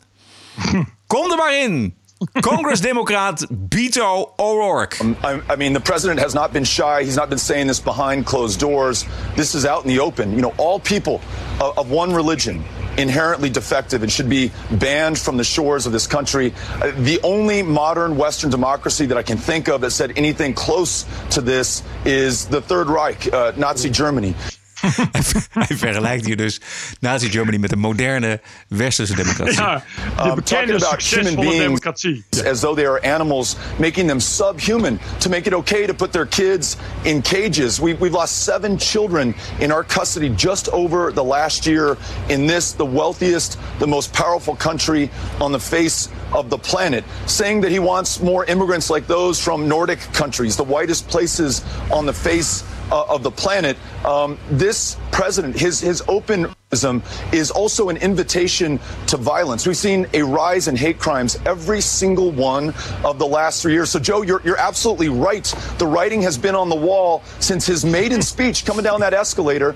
[1.06, 2.00] Kom er maar in!
[2.42, 5.00] Congress Democrat Beto O'Rourke.
[5.00, 7.02] Um, I, I, mean, the president has not been shy.
[7.02, 9.06] He's not been saying this behind closed doors.
[9.37, 10.35] This is out in the open.
[10.35, 11.22] You know, all people
[11.61, 12.62] of, of one religion
[12.98, 16.52] inherently defective and should be banned from the shores of this country.
[16.83, 21.06] Uh, the only modern Western democracy that I can think of that said anything close
[21.30, 24.35] to this is the Third Reich, uh, Nazi Germany.
[24.81, 26.61] Hij vergelijkt hier dus
[27.01, 29.55] Nazi Germany met een moderne westerse democratie.
[29.55, 29.85] Ja,
[30.16, 32.25] de um, bekende succesvolle democratie.
[32.47, 36.27] As though they are animals, making them subhuman to make it okay to put their
[36.27, 37.79] kids in cages.
[37.79, 41.97] We, we've lost seven children in our custody just over the last year
[42.29, 47.62] in this, the wealthiest, the most powerful country on the face of the planet, saying
[47.62, 52.12] that he wants more immigrants like those from Nordic countries, the whitest places on the
[52.12, 53.76] face uh, of the planet.
[54.05, 58.78] Um, this president, his his open is also an invitation
[59.09, 59.66] to violence.
[59.66, 62.72] We've seen a rise in hate crimes every single one
[63.04, 63.90] of the last three years.
[63.90, 65.44] So, Joe, you're, you're absolutely right.
[65.78, 69.74] The writing has been on the wall since his maiden speech coming down that escalator.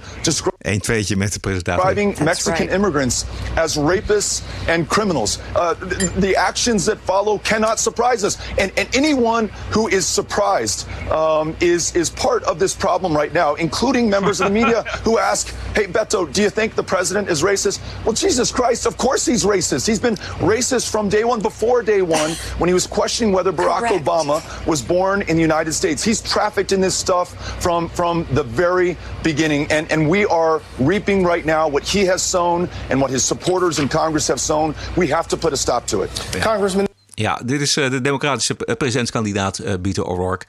[0.59, 1.85] Een tweetje met de presentator.
[1.85, 2.75] Describing Mexican right.
[2.75, 3.25] immigrants
[3.57, 5.39] as rapists and criminals.
[5.57, 8.39] Uh, the, the, actions that follow cannot surprise us.
[8.59, 13.55] And, and anyone who is surprised um, is, is part of this problem right now,
[13.57, 17.43] including members of the media who ask, hey, Beto, do you think the president is
[17.43, 17.81] racist?
[18.05, 19.87] Well, Jesus Christ, of course he's racist.
[19.87, 23.89] He's been racist from day one, before day one, when he was questioning whether Barack
[23.89, 24.05] Correct.
[24.05, 26.03] Obama was born in the United States.
[26.05, 27.29] He's trafficked in this stuff
[27.63, 29.67] from, from the very beginning.
[29.71, 33.79] And, and we are reaping right now what he has sown and what his supporters
[33.79, 34.75] in Congress have sown.
[34.97, 36.11] We have to put a stop to it.
[36.35, 36.43] Yeah.
[36.43, 36.87] Congressman.
[37.15, 40.47] Ja, dit is uh, de democratische presidentskandidaat uh, Beto O'Rourke.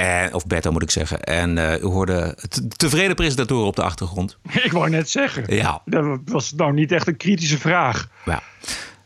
[0.00, 1.22] En, of Beto moet ik zeggen.
[1.22, 2.36] En uh, u hoorde
[2.76, 4.38] tevreden presentatoren op de achtergrond.
[4.64, 5.44] Ik wou net zeggen.
[5.54, 5.82] Ja.
[5.84, 8.08] Dat was nou niet echt een kritische vraag.
[8.24, 8.42] Ja.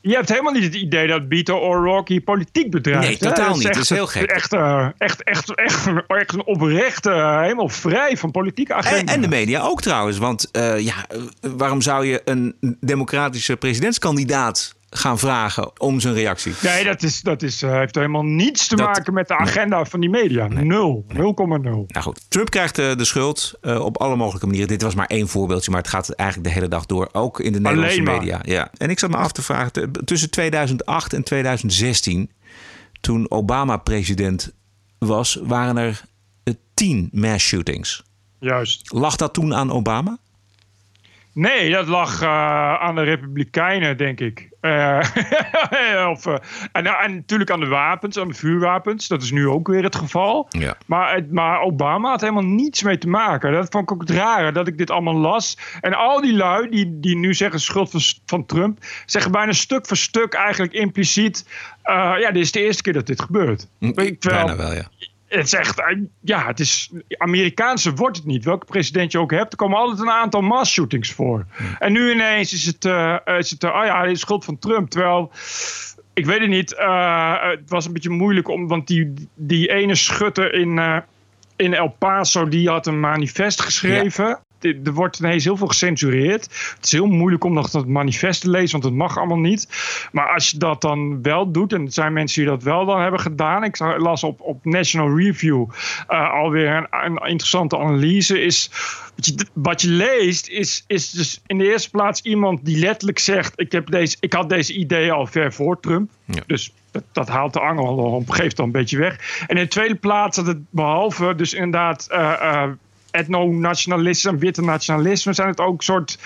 [0.00, 3.06] Je hebt helemaal niet het idee dat Beto O'Rourke hier politiek bedrijft.
[3.06, 3.64] Nee, totaal dat niet.
[3.64, 4.30] Echt, dat is heel gek.
[4.30, 4.52] Echt,
[4.98, 7.10] echt, echt, echt, echt, een oprechte,
[7.42, 8.98] helemaal vrij van politieke agenda.
[8.98, 10.18] En, en de media ook trouwens.
[10.18, 10.94] Want uh, ja,
[11.40, 16.54] waarom zou je een democratische presidentskandidaat gaan vragen om zijn reactie.
[16.62, 19.76] Nee, dat, is, dat is, uh, heeft helemaal niets te dat, maken met de agenda
[19.76, 19.84] nee.
[19.84, 20.48] van die media.
[20.48, 20.64] Nee.
[20.64, 21.04] Nul.
[21.08, 21.16] 0,0.
[21.16, 24.68] Nou goed, Trump krijgt uh, de schuld uh, op alle mogelijke manieren.
[24.68, 27.08] Dit was maar één voorbeeldje, maar het gaat eigenlijk de hele dag door.
[27.12, 28.40] Ook in de Nederlandse media.
[28.42, 28.70] Ja.
[28.76, 32.30] En ik zat me af te vragen, tussen 2008 en 2016,
[33.00, 34.54] toen Obama president
[34.98, 36.04] was, waren er
[36.74, 38.02] tien mass shootings.
[38.38, 38.92] Juist.
[38.92, 40.18] Lag dat toen aan Obama?
[41.34, 42.28] Nee, dat lag uh,
[42.74, 44.48] aan de Republikeinen, denk ik.
[44.60, 45.00] Uh,
[46.10, 46.34] of, uh,
[46.72, 49.08] en, en, natuurlijk aan de wapens, aan de vuurwapens.
[49.08, 50.46] Dat is nu ook weer het geval.
[50.48, 50.76] Ja.
[50.86, 53.52] Maar, maar Obama had helemaal niets mee te maken.
[53.52, 55.58] Dat vond ik ook het rare, dat ik dit allemaal las.
[55.80, 58.78] En al die lui die, die nu zeggen schuld van, van Trump...
[59.06, 61.48] zeggen bijna stuk voor stuk eigenlijk impliciet...
[61.84, 63.68] ja, dit is de eerste keer dat dit gebeurt.
[63.78, 64.88] Terwijl, bijna wel, ja
[65.36, 65.82] het is echt,
[66.20, 68.44] ja, het is, Amerikaanse wordt het niet.
[68.44, 71.46] Welke president je ook hebt, er komen altijd een aantal mass shootings voor.
[71.78, 74.90] En nu ineens is het, uh, is het uh, oh ja, de schuld van Trump.
[74.90, 75.30] Terwijl,
[76.12, 79.94] ik weet het niet, uh, het was een beetje moeilijk om, want die, die ene
[79.94, 81.02] schutter in,
[81.56, 84.43] in El Paso, die had een manifest geschreven.
[84.64, 86.42] Er wordt ineens heel veel gecensureerd.
[86.74, 89.68] Het is heel moeilijk om nog dat manifest te lezen, want het mag allemaal niet.
[90.12, 93.00] Maar als je dat dan wel doet, en er zijn mensen die dat wel dan
[93.00, 93.64] hebben gedaan.
[93.64, 95.66] Ik las op, op National Review
[96.08, 98.42] uh, alweer een, een interessante analyse.
[98.42, 98.70] Is
[99.14, 103.18] wat je, wat je leest, is, is dus in de eerste plaats iemand die letterlijk
[103.18, 106.10] zegt: Ik, heb deze, ik had deze idee al ver voor Trump.
[106.46, 109.44] Dus dat, dat, haalt de angel op geeft dan een beetje weg.
[109.46, 112.70] En in de tweede plaats dat het behalve dus inderdaad uh, uh,
[113.14, 116.18] etno-nationalisme en witte nationalisme zijn het ook soort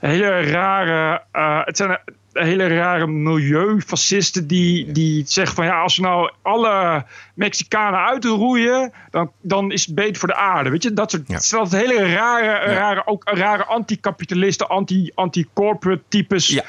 [0.00, 1.22] hele rare.
[1.32, 1.98] Uh, het zijn
[2.32, 9.32] hele rare milieufascisten die, die zeggen van ja, als we nou alle Mexicanen uitroeien, dan,
[9.40, 10.70] dan is het beter voor de aarde.
[10.70, 11.58] Weet je, dat soort ja.
[11.58, 16.46] dat hele rare, rare, ook rare anti-kapitalisten, anti, anti-corporate types.
[16.46, 16.64] Ja.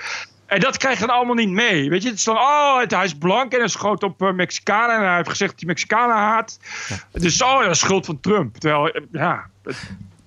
[0.52, 1.90] En dat krijg je dan allemaal niet mee.
[1.90, 4.96] Weet je, het is dan, oh, hij is blank en is groot op uh, Mexicanen.
[4.96, 6.60] En hij heeft gezegd dat hij Mexicanen haat.
[6.88, 7.20] Ja.
[7.20, 8.58] Dus, oh, dat is schuld van Trump.
[8.58, 9.50] Terwijl, ja.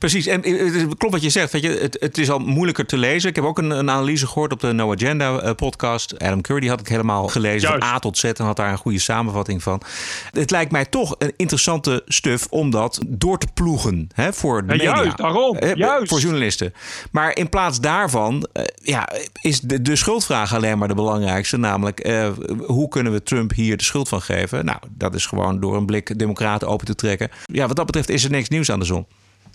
[0.05, 1.53] Precies, en het klopt wat je zegt.
[1.53, 3.29] Weet je, het, het is al moeilijker te lezen.
[3.29, 6.19] Ik heb ook een, een analyse gehoord op de No Agenda uh, podcast.
[6.19, 8.99] Adam Curry had ik helemaal gelezen van A tot Z en had daar een goede
[8.99, 9.83] samenvatting van.
[10.31, 14.73] Het lijkt mij toch een interessante stuf om dat door te ploegen hè, voor de
[14.73, 14.95] ja, media.
[14.95, 15.57] Juist, daarom.
[15.57, 16.09] Hè, juist.
[16.09, 16.75] Voor journalisten.
[17.11, 18.49] Maar in plaats daarvan
[18.83, 19.09] ja,
[19.41, 21.57] is de, de schuldvraag alleen maar de belangrijkste.
[21.57, 22.29] Namelijk, uh,
[22.67, 24.65] hoe kunnen we Trump hier de schuld van geven?
[24.65, 27.31] Nou, dat is gewoon door een blik democraten open te trekken.
[27.47, 29.07] Ja, wat dat betreft is er niks nieuws aan de zon.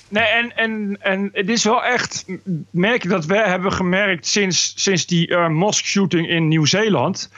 [0.09, 2.25] Nee, en, en, en het is wel echt.
[2.69, 7.31] Merk dat we hebben gemerkt sinds, sinds die uh, mosque shooting in Nieuw-Zeeland.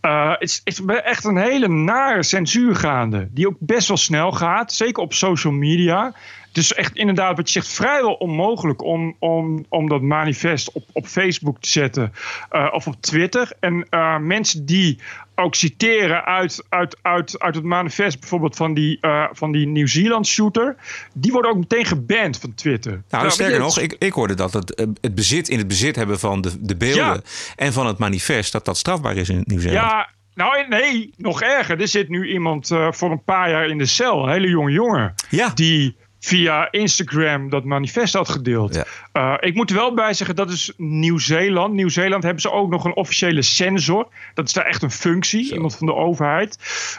[0.00, 3.28] Het, is, het is echt een hele nare censuur gaande.
[3.30, 4.72] Die ook best wel snel gaat.
[4.72, 6.12] Zeker op social media.
[6.48, 11.06] Het is echt inderdaad, wat je vrijwel onmogelijk om, om, om dat manifest op, op
[11.06, 12.12] Facebook te zetten
[12.52, 13.52] uh, of op Twitter.
[13.60, 13.86] En
[14.26, 14.98] mensen die
[15.38, 20.26] ook citeren uit, uit, uit, uit het manifest, bijvoorbeeld van die, uh, van die Nieuw-Zeeland
[20.26, 20.76] shooter,
[21.14, 22.92] die worden ook meteen geband van Twitter.
[22.92, 26.18] Nou, nou sterker nog, ik, ik hoorde dat het, het bezit in het bezit hebben
[26.18, 27.20] van de, de beelden ja.
[27.56, 29.86] en van het manifest, dat dat strafbaar is in Nieuw-Zeeland.
[29.86, 31.80] Ja, nou, nee, nog erger.
[31.80, 34.70] Er zit nu iemand uh, voor een paar jaar in de cel, een hele jonge
[34.70, 35.50] jongen, ja.
[35.54, 38.74] die via Instagram dat manifest had gedeeld.
[38.74, 38.84] Ja.
[39.12, 41.74] Uh, ik moet er wel bij zeggen, dat is Nieuw-Zeeland.
[41.74, 44.08] Nieuw-Zeeland hebben ze ook nog een officiële censor.
[44.34, 45.54] Dat is daar echt een functie, Zo.
[45.54, 46.58] iemand van de overheid.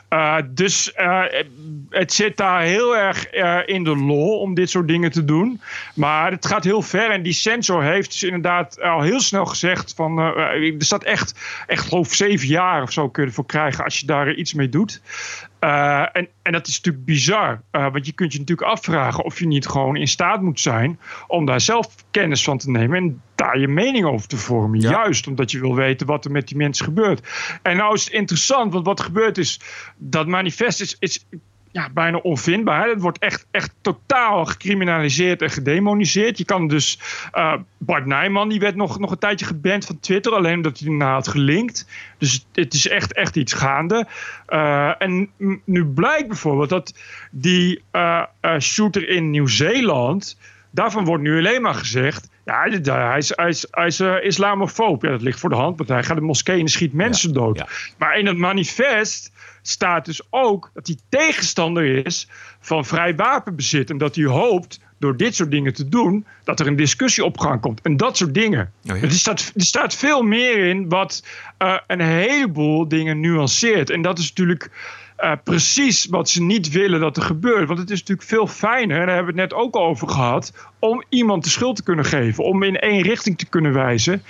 [0.10, 1.24] Uh, dus uh,
[1.90, 3.30] het zit daar heel erg
[3.66, 5.62] in de lol om dit soort dingen te doen.
[5.96, 7.12] Maar het gaat heel ver.
[7.12, 10.18] En die censor heeft dus inderdaad al heel snel gezegd van...
[10.18, 11.34] er staat echt,
[11.68, 14.70] echt geloof zeven jaar of zo kun je ervoor krijgen als je daar iets mee
[14.70, 15.02] doet.
[15.60, 17.62] Uh, en, en dat is natuurlijk bizar.
[17.72, 21.00] Uh, want je kunt je natuurlijk afvragen of je niet gewoon in staat moet zijn
[21.28, 24.82] om daar zelf kennis van te nemen en daar je mening over te vormen.
[24.82, 24.90] Ja.
[24.90, 27.28] Juist omdat je wil weten wat er met die mensen gebeurt.
[27.62, 29.62] En nou is het interessant, want wat gebeurt is,
[29.98, 31.26] dat manifest is, is
[31.72, 32.90] ja, bijna onvindbaar.
[32.90, 36.38] Het wordt echt, echt totaal gecriminaliseerd en gedemoniseerd.
[36.38, 37.00] Je kan dus.
[37.34, 40.88] Uh, Bart Nijman die werd nog, nog een tijdje geband van Twitter, alleen omdat hij
[40.88, 41.88] ernaar had gelinkt.
[42.18, 44.08] Dus het is echt, echt iets gaande.
[44.50, 45.30] Uh, en
[45.64, 46.94] nu blijkt bijvoorbeeld dat
[47.32, 48.24] die uh,
[48.60, 50.38] shooter in Nieuw-Zeeland.
[50.72, 52.30] Daarvan wordt nu alleen maar gezegd.
[52.46, 55.04] Ja, hij is, hij is, hij is islamofoob.
[55.04, 57.36] Ja, dat ligt voor de hand, want hij gaat de moskee en schiet mensen ja,
[57.36, 57.58] dood.
[57.58, 57.68] Ja.
[57.98, 59.32] Maar in het manifest
[59.70, 62.28] staat dus ook dat hij tegenstander is
[62.60, 63.90] van vrij wapenbezit.
[63.90, 67.40] En dat hij hoopt door dit soort dingen te doen, dat er een discussie op
[67.40, 67.82] gang komt.
[67.82, 68.72] En dat soort dingen.
[68.90, 69.02] Oh ja.
[69.02, 71.24] er, staat, er staat veel meer in wat
[71.60, 73.90] uh, een heleboel dingen nuanceert.
[73.90, 74.72] En dat is natuurlijk
[75.20, 77.68] uh, precies wat ze niet willen dat er gebeurt.
[77.68, 80.54] Want het is natuurlijk veel fijner, en daar hebben we het net ook over gehad,
[80.80, 82.44] om iemand de schuld te kunnen geven.
[82.44, 84.24] Om in één richting te kunnen wijzen.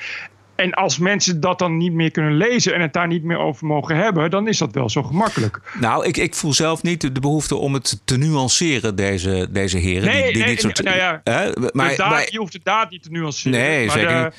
[0.59, 3.67] En als mensen dat dan niet meer kunnen lezen en het daar niet meer over
[3.67, 5.61] mogen hebben, dan is dat wel zo gemakkelijk.
[5.79, 10.07] Nou, ik, ik voel zelf niet de behoefte om het te nuanceren, deze, deze heren.
[10.07, 12.59] Nee, die, die nee, dit soort, nou ja, hè, maar, daad, maar, je hoeft de
[12.63, 13.59] daad niet te nuanceren.
[13.59, 14.31] Nee, maar zeker de,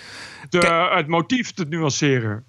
[0.50, 0.62] niet.
[0.62, 2.44] De, het motief te nuanceren.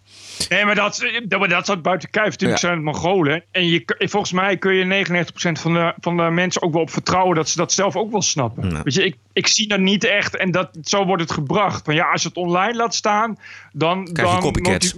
[0.50, 2.30] Nee, maar dat, dat, dat staat buiten kijf.
[2.30, 2.68] Natuurlijk ja.
[2.68, 3.44] zijn het Mongolen.
[3.52, 6.90] En je, volgens mij kun je 99% van de, van de mensen ook wel op
[6.90, 8.84] vertrouwen dat ze dat zelf ook wel snappen.
[8.84, 10.36] Weet je, ik, ik zie dat niet echt.
[10.36, 11.86] En dat, zo wordt het gebracht.
[11.86, 13.38] Van ja, als je het online laat staan,
[13.74, 14.10] dan.
[14.14, 14.96] Krijg je dan copycats.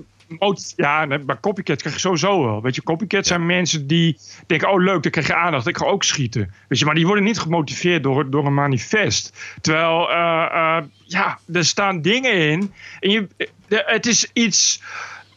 [0.75, 2.61] Ja, maar copycats krijg je sowieso wel.
[2.61, 5.85] Weet je, copycats zijn mensen die denken: oh leuk, dan krijg je aandacht, ik ga
[5.85, 6.53] ook schieten.
[6.67, 9.33] Weet je, maar die worden niet gemotiveerd door, door een manifest.
[9.61, 10.15] Terwijl, uh,
[10.51, 12.73] uh, ja, er staan dingen in.
[12.99, 13.27] En je,
[13.67, 14.81] het is iets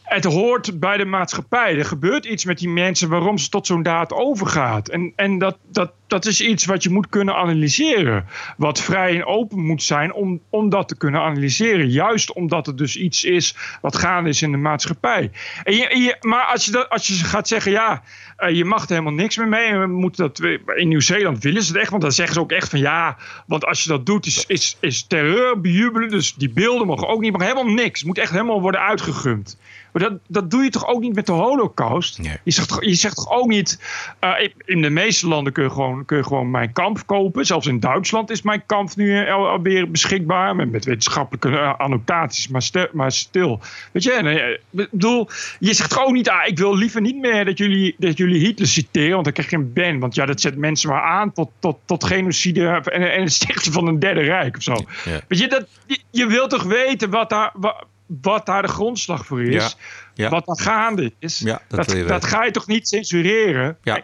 [0.07, 1.77] het hoort bij de maatschappij.
[1.77, 4.87] Er gebeurt iets met die mensen waarom ze tot zo'n daad overgaat.
[4.87, 8.25] En, en dat, dat, dat is iets wat je moet kunnen analyseren.
[8.57, 11.89] Wat vrij en open moet zijn om, om dat te kunnen analyseren.
[11.89, 15.31] Juist omdat het dus iets is wat gaande is in de maatschappij.
[15.63, 18.01] En je, je, maar als je, dat, als je gaat zeggen, ja,
[18.39, 19.67] uh, je mag er helemaal niks meer mee.
[19.67, 20.39] En we moeten dat,
[20.75, 21.89] in Nieuw-Zeeland willen ze het echt.
[21.89, 24.77] Want dan zeggen ze ook echt van ja, want als je dat doet is, is,
[24.79, 26.09] is terreur bejubelen.
[26.09, 27.99] Dus die beelden mogen ook niet, maar helemaal niks.
[27.99, 29.57] Het moet echt helemaal worden uitgegumd.
[29.91, 32.19] Maar dat, dat doe je toch ook niet met de holocaust?
[32.43, 33.81] Je, zegt toch, je zegt toch ook niet...
[34.21, 34.33] Uh,
[34.65, 37.45] in de meeste landen kun je, gewoon, kun je gewoon mijn kamp kopen.
[37.45, 40.55] Zelfs in Duitsland is mijn kamp nu alweer beschikbaar.
[40.55, 43.59] Met, met wetenschappelijke uh, annotaties, maar stil, maar stil.
[43.91, 45.29] Weet je, nee, bedoel,
[45.59, 46.29] je zegt ook niet...
[46.29, 49.11] Ah, ik wil liever niet meer dat jullie, dat jullie Hitler citeren.
[49.11, 49.99] Want dan krijg je een ban.
[49.99, 53.71] Want ja, dat zet mensen maar aan tot, tot, tot genocide en, en het stichten
[53.71, 54.75] van een derde rijk of zo.
[55.05, 55.21] Ja.
[55.27, 57.51] Weet je, dat, je, je wilt toch weten wat daar...
[57.53, 57.85] Wat,
[58.21, 59.77] wat daar de grondslag voor is.
[60.13, 61.39] Ja, Wat daar gaande is.
[61.39, 63.77] Ja, dat, dat, dat, ga je toch niet censureren?
[63.83, 64.03] Ja.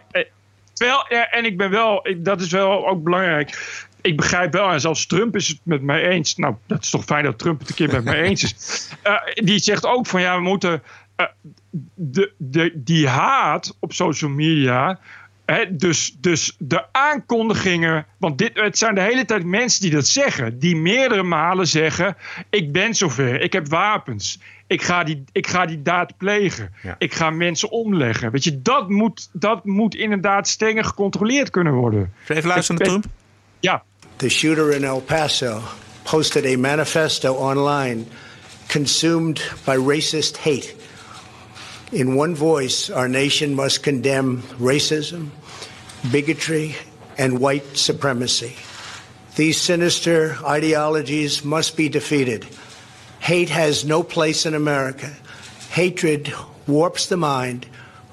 [0.74, 3.82] Terwijl, en ik ben wel, dat is wel ook belangrijk.
[4.00, 6.36] Ik begrijp wel, en zelfs Trump is het met mij eens.
[6.36, 8.88] Nou, dat is toch fijn dat Trump het een keer met mij eens is.
[9.06, 9.14] Uh,
[9.48, 10.82] die zegt ook van ja, we moeten.
[11.16, 11.26] Uh,
[11.94, 14.98] de, de, die haat op social media
[15.70, 20.58] dus, dus de aankondigingen, want dit, het zijn de hele tijd mensen die dat zeggen,
[20.58, 22.16] die meerdere malen zeggen:
[22.50, 27.14] Ik ben zover, ik heb wapens, ik ga die, ik ga die daad plegen, ik
[27.14, 28.30] ga mensen omleggen.
[28.30, 32.12] Weet je, dat moet, dat moet inderdaad strenger gecontroleerd kunnen worden.
[32.28, 33.04] Even luisteren naar Trump.
[33.60, 33.82] Ja.
[34.16, 35.60] The shooter in El Paso
[36.02, 38.04] posted a manifesto online
[38.68, 40.74] consumed by racist hate.
[41.90, 45.30] In one voice, our nation must condemn racism,
[46.10, 46.74] bigotry,
[47.16, 48.52] and white supremacy.
[49.34, 52.46] These sinister ideologies must be defeated.
[53.24, 55.06] Hate has no place in America.
[55.70, 56.34] Hatred
[56.64, 57.66] warps the mind,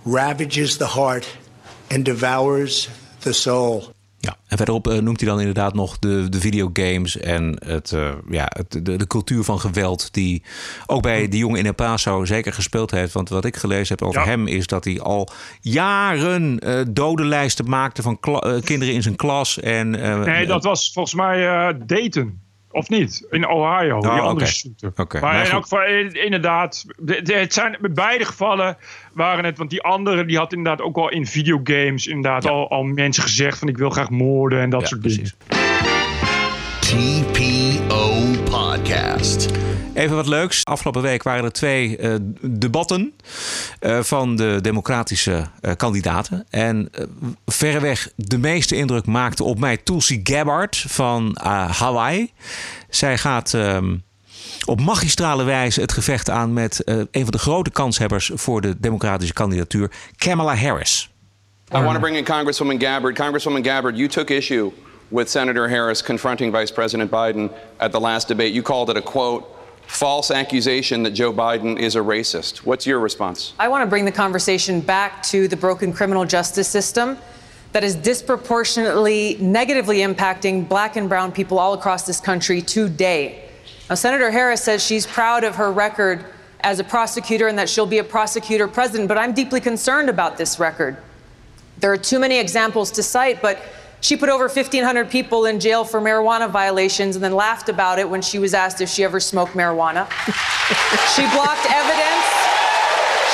[0.03, 1.37] ravages the heart,
[1.89, 3.93] and devours the soul.
[4.17, 8.09] Ja, en verderop uh, noemt hij dan inderdaad nog de, de videogames en het, uh,
[8.29, 10.43] ja, het, de, de cultuur van geweld die
[10.85, 13.13] ook bij die jongen in El Paso zeker gespeeld heeft.
[13.13, 14.27] Want wat ik gelezen heb over ja.
[14.27, 15.29] hem is dat hij al
[15.61, 18.19] jaren uh, dodenlijsten maakte van
[18.63, 19.59] kinderen in zijn klas.
[19.59, 19.89] En,
[20.25, 22.49] nee, dat was volgens mij Dayton.
[22.71, 23.27] Of niet?
[23.29, 24.47] In Ohio, oh, die andere okay.
[24.47, 24.91] shooter.
[24.95, 25.21] Okay.
[25.21, 26.85] Maar, maar in elk geval, inderdaad,
[27.23, 28.77] het zijn in beide gevallen
[29.13, 32.49] waren het, want die andere die had inderdaad ook al in videogames inderdaad ja.
[32.49, 35.35] al, al mensen gezegd van ik wil graag moorden en dat ja, soort precies.
[35.47, 35.71] dingen.
[36.79, 39.49] TPO Podcast.
[40.01, 40.65] Even wat leuks.
[40.65, 43.13] Afgelopen week waren er twee uh, debatten
[43.81, 46.45] uh, van de democratische uh, kandidaten.
[46.49, 46.89] En
[47.45, 51.37] verreweg de meeste indruk maakte op mij Tulsi Gabbard van
[51.71, 52.31] Hawaii.
[52.89, 54.03] Zij gaat um,
[54.65, 59.33] op magistrale wijze het gevecht aan met een van de grote kanshebbers voor de democratische
[59.33, 61.09] kandidatuur, Kamala Harris.
[61.73, 63.19] I want to bring in Congresswoman Gabbard.
[63.19, 64.71] Congresswoman Gabbard, you took issue
[65.07, 68.51] with Senator Harris confronting Vice President Biden at the last debate.
[68.51, 69.59] You called it a quote
[69.91, 72.59] false accusation that Joe Biden is a racist.
[72.59, 73.53] What's your response?
[73.59, 77.17] I want to bring the conversation back to the broken criminal justice system
[77.73, 83.49] that is disproportionately negatively impacting black and brown people all across this country today.
[83.89, 86.25] Now, Senator Harris says she's proud of her record
[86.61, 90.37] as a prosecutor and that she'll be a prosecutor president, but I'm deeply concerned about
[90.37, 90.95] this record.
[91.79, 93.59] There are too many examples to cite, but
[94.01, 98.09] she put over 1,500 people in jail for marijuana violations and then laughed about it
[98.09, 100.09] when she was asked if she ever smoked marijuana.
[101.15, 102.25] she blocked evidence.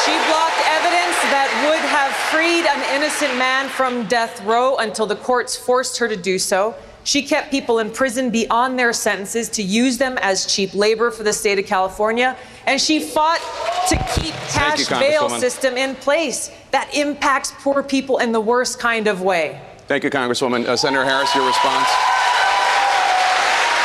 [0.04, 5.16] She blocked evidence that would have freed an innocent man from death row until the
[5.16, 6.76] courts forced her to do so.
[7.06, 11.24] She kept people in prison beyond their sentences to use them as cheap labor for
[11.24, 12.36] the state of California.
[12.66, 13.40] And she fought
[13.88, 18.80] to keep cash you, bail system in place that impacts poor people in the worst
[18.80, 19.62] kind of way.
[19.88, 20.66] Thank you, Congresswoman.
[20.66, 21.90] Uh, Senator Harris, your response.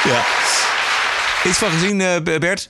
[0.04, 0.24] Ja.
[1.50, 2.68] Iets van gezien, uh, Bert?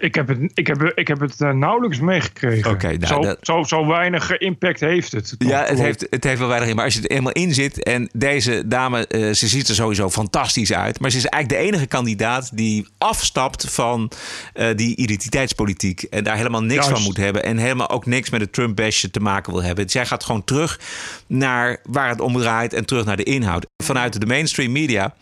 [0.00, 2.70] Ik heb het, ik heb, ik heb het uh, nauwelijks meegekregen.
[2.70, 3.38] Okay, nou, zo, dat...
[3.42, 5.34] zo, zo weinig impact heeft het.
[5.38, 6.76] Ja, het heeft, het heeft wel weinig in.
[6.76, 10.10] Maar als je er eenmaal in zit en deze dame, uh, ze ziet er sowieso
[10.10, 11.00] fantastisch uit.
[11.00, 14.10] Maar ze is eigenlijk de enige kandidaat die afstapt van
[14.54, 16.02] uh, die identiteitspolitiek.
[16.02, 16.90] En daar helemaal niks Juist.
[16.90, 17.44] van moet hebben.
[17.44, 19.88] En helemaal ook niks met het Trump-basje te maken wil hebben.
[19.88, 20.80] Zij gaat gewoon terug
[21.26, 23.66] naar waar het om draait en terug naar de inhoud.
[23.84, 25.14] Vanuit de mainstream media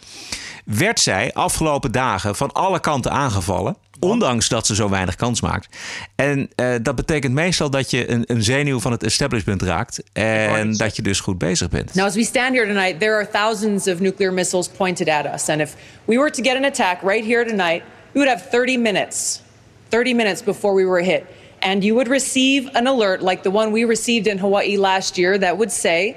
[0.77, 3.77] werd zij afgelopen dagen van alle kanten aangevallen.
[4.01, 5.77] Ondanks dat ze zo weinig kans maakt.
[6.15, 10.03] En uh, dat betekent meestal dat je een, een zenuw van het establishment raakt.
[10.13, 11.95] En dat je dus goed bezig bent.
[11.95, 15.49] Now, as we stand here tonight, there are thousands of nuclear missiles pointed at us.
[15.49, 18.79] And if we were to get an attack right here tonight, we would have 30
[18.79, 19.43] minutes.
[19.89, 21.25] 30 minutes before we were hit.
[21.63, 25.39] and you would receive an alert like the one we received in Hawaii last year
[25.39, 26.17] that would say,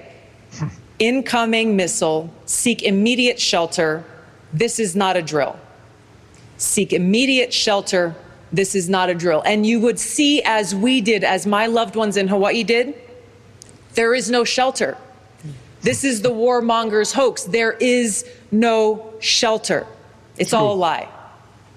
[1.00, 4.04] incoming missile, seek immediate shelter.
[4.54, 5.60] This is not a drill.
[6.58, 8.15] Seek immediate shelter.
[8.52, 9.42] This is not a drill.
[9.46, 12.96] And you would see, as we did, as my loved ones in Hawaii did,
[13.94, 14.98] there is no shelter.
[15.82, 17.44] This is the warmonger's hoax.
[17.44, 19.88] There is no shelter.
[20.38, 20.60] It's True.
[20.60, 21.10] all a lie.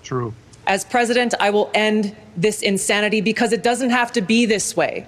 [0.02, 0.34] True.
[0.66, 5.06] As president, I will end this insanity because it doesn't have to be this way.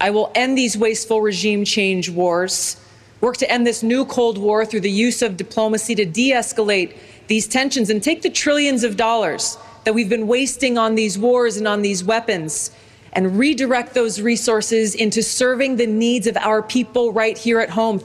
[0.00, 2.76] I will end these wasteful regime change wars,
[3.20, 6.90] work to end this new Cold War through the use of diplomacy to de escalate
[7.26, 11.56] these tensions and take the trillions of dollars that we've been wasting on these wars
[11.56, 12.70] and on these weapons
[13.12, 18.00] and redirect those resources into serving the needs of our people right here at home.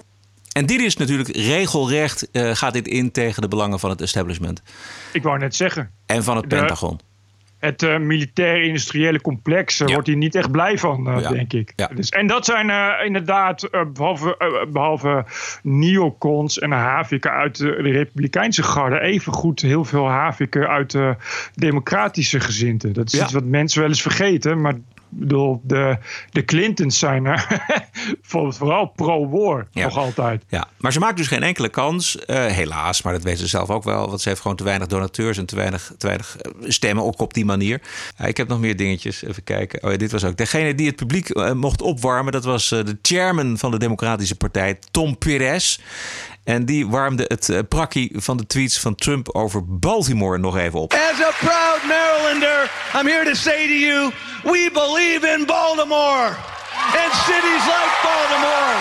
[0.52, 4.62] En dit is natuurlijk regelrecht, uh, gaat dit in tegen de belangen van het establishment.
[5.14, 5.92] Ik wou net zeggen.
[6.06, 7.00] En van het De- Pentagon.
[7.62, 11.30] Het uh, militair-industriële complex uh, wordt hier niet echt blij van, uh, Ja.
[11.30, 11.74] denk ik.
[11.76, 11.88] Ja.
[11.96, 15.26] Dus, en dat zijn uh, inderdaad, behalve, behalve
[15.64, 21.16] neocons en haviken uit de, Republikeinse garde, evengoed heel veel haviken uit de
[21.56, 22.94] democratische gezinten.
[22.94, 23.24] Dat is Ja.
[23.24, 24.76] iets wat mensen wel eens vergeten, maar
[25.12, 25.98] ik bedoel, de,
[26.30, 27.28] de Clintons zijn
[28.22, 29.84] voor- vooral pro-war, Ja.
[29.84, 30.44] nog altijd.
[30.48, 32.18] Ja, maar ze maakt dus geen enkele kans.
[32.26, 34.08] eh, helaas, maar dat weet ze zelf ook wel.
[34.08, 37.20] Want ze heeft gewoon te weinig donateurs en te weinig, te weinig eh, stemmen ook
[37.22, 37.82] op die manier.
[38.26, 39.24] Ik heb nog meer dingetjes.
[39.24, 39.84] Even kijken.
[39.84, 40.38] Oh ja, dit was ook.
[40.38, 44.80] Degene die het publiek eh, mocht opwarmen, dat was de chairman van de Democratische Partij,
[44.92, 45.80] Tom Perez.
[46.44, 50.80] En die warmde het eh, prakkie van de tweets van Trump over Baltimore nog even
[50.80, 50.94] op.
[50.94, 54.12] As a proud Marylander, I'm here to say to you,
[54.44, 56.28] we believe in Baltimore
[57.02, 58.76] and cities like Baltimore.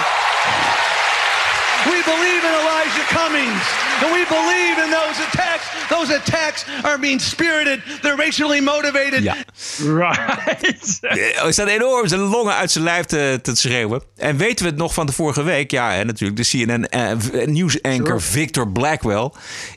[1.84, 3.66] We believe in Elijah Cummings,
[4.02, 5.88] and we believe in those attacks.
[5.88, 7.82] Those attacks are being spirited.
[8.02, 9.22] They're racially motivated.
[9.22, 9.36] Ja.
[9.78, 10.98] Right.
[11.00, 14.02] Eh, Hij staat enorm zijn longen uit zijn lijf te, te schreeuwen.
[14.16, 15.70] En weten we het nog van de vorige week?
[15.70, 19.30] Ja, en natuurlijk de CNN-nieuwsanchor Victor Blackwell...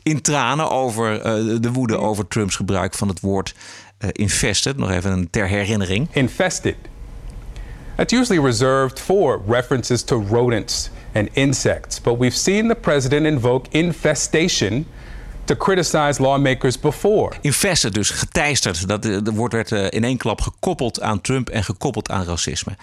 [0.03, 3.55] in tranen over eh, de woede over Trumps gebruik van het woord
[3.97, 4.77] eh, infested.
[4.77, 6.07] Nog even een ter herinnering.
[6.11, 6.75] infested.
[7.95, 13.67] That's usually reserved for references to rodents and insects, but we've seen the president invoke
[13.71, 14.85] infestation
[15.45, 17.31] to criticize lawmakers before.
[17.41, 18.87] Infested, dus geteisterd.
[18.87, 22.77] Dat eh, woord werd eh, in één klap gekoppeld aan Trump en gekoppeld aan racisme.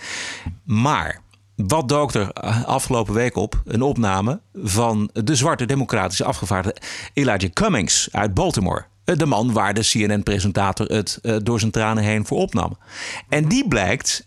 [0.65, 1.21] Maar
[1.57, 3.63] wat dook er eh, afgelopen week op?
[3.65, 6.81] Een opname van de zwarte democratische afgevaardigde
[7.15, 8.85] Elijah Cummings uit Baltimore.
[9.05, 12.79] De man waar de CNN-presentator het door zijn tranen heen voor opnam.
[13.29, 14.27] En die blijkt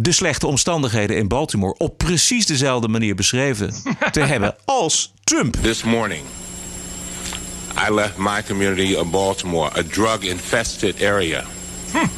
[0.00, 3.74] de slechte omstandigheden in Baltimore op precies dezelfde manier beschreven
[4.10, 5.56] te hebben als Trump.
[5.62, 6.22] This morning,
[7.88, 11.44] I left my community of Baltimore, a drug infested area,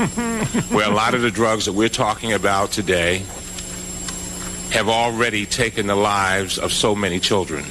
[0.74, 3.22] where a lot of the drugs that we're talking about today
[4.68, 7.64] have already taken the lives of so many children.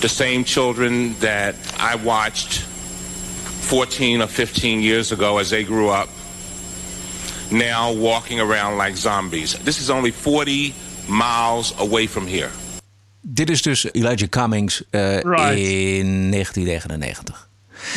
[0.00, 2.60] The same children that I watched
[3.64, 6.08] 14 or 15 years ago as they grew up,
[7.54, 9.58] now walking around like zombies.
[9.62, 10.72] This is only 40
[11.06, 12.48] miles away from here.
[13.20, 15.58] Dit is dus Elijah Cummings eh, Right.
[15.58, 17.48] in 1999.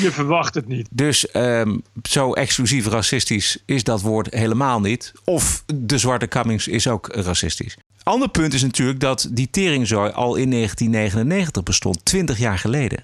[0.02, 0.88] Je verwacht het niet.
[0.92, 1.78] Dus ehm,
[2.10, 5.14] zo exclusief racistisch is dat woord helemaal niet.
[5.24, 7.78] Of de zwarte Cummings is ook racistisch.
[8.04, 12.06] Ander punt is natuurlijk dat die teringzooi al in 1999 bestond.
[12.06, 13.04] 20 jaar geleden.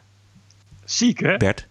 [0.86, 1.38] Ziek, hè?
[1.38, 1.68] Bert.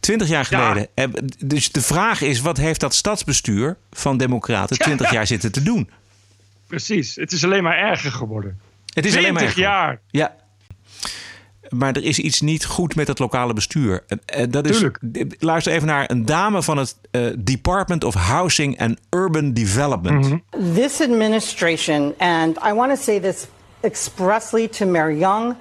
[0.00, 0.86] 20 jaar geleden.
[0.94, 5.62] En Dus de vraag is, wat heeft dat stadsbestuur van Democraten 20 jaar zitten te
[5.62, 5.90] doen?
[6.66, 7.16] Precies.
[7.16, 8.60] Het is alleen maar erger geworden.
[8.94, 9.72] Het is alleen maar 20 erger.
[9.72, 10.00] jaar.
[10.10, 10.34] Ja.
[11.68, 14.04] Maar er is iets niet goed met het lokale bestuur.
[14.06, 14.84] En, en dat is,
[15.38, 20.40] luister even naar een dame van het eh, Department of Housing and Urban Development.
[20.74, 23.46] This administration, and I want to say this
[23.80, 25.54] expressly to Mary Young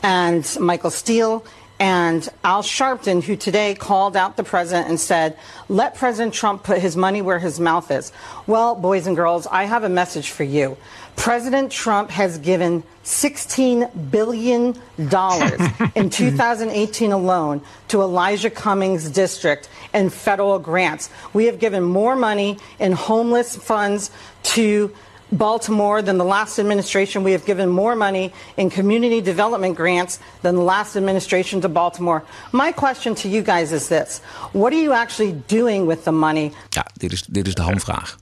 [0.00, 1.42] and Michael Steele
[1.84, 5.36] and Al Sharpton, who today called out the president and said,
[5.68, 8.10] let President Trump put his money where his mouth is.
[8.46, 10.78] Well, boys and girls, I have a message for you.
[11.14, 14.68] President Trump has given $16 billion
[15.94, 21.10] in 2018 alone to Elijah Cummings District and federal grants.
[21.34, 24.10] We have given more money in homeless funds
[24.54, 24.90] to
[25.36, 27.24] Baltimore than the last administration.
[27.24, 32.22] We have given more money in community development grants than the last administration to Baltimore.
[32.50, 34.20] My question to you guys is this
[34.52, 36.52] What are you actually doing with the money?
[36.68, 38.16] Ja, dit is, dit is de hamvraag.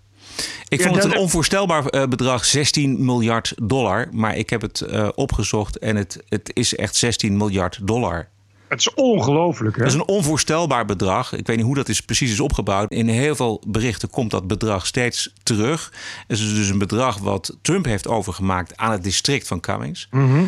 [0.68, 4.08] Ik Ja, vond het een onvoorstelbaar eh, bedrag, 16 miljard dollar.
[4.12, 8.28] Maar ik heb het eh, opgezocht en het, het is echt 16 miljard dollar.
[8.72, 9.78] Het is ongelooflijk.
[9.78, 11.32] Dat is een onvoorstelbaar bedrag.
[11.32, 12.90] Ik weet niet hoe dat is, precies is opgebouwd.
[12.90, 15.92] In heel veel berichten komt dat bedrag steeds terug.
[16.26, 20.08] Het is dus een bedrag wat Trump heeft overgemaakt aan het district van Cummings.
[20.10, 20.44] Mhm.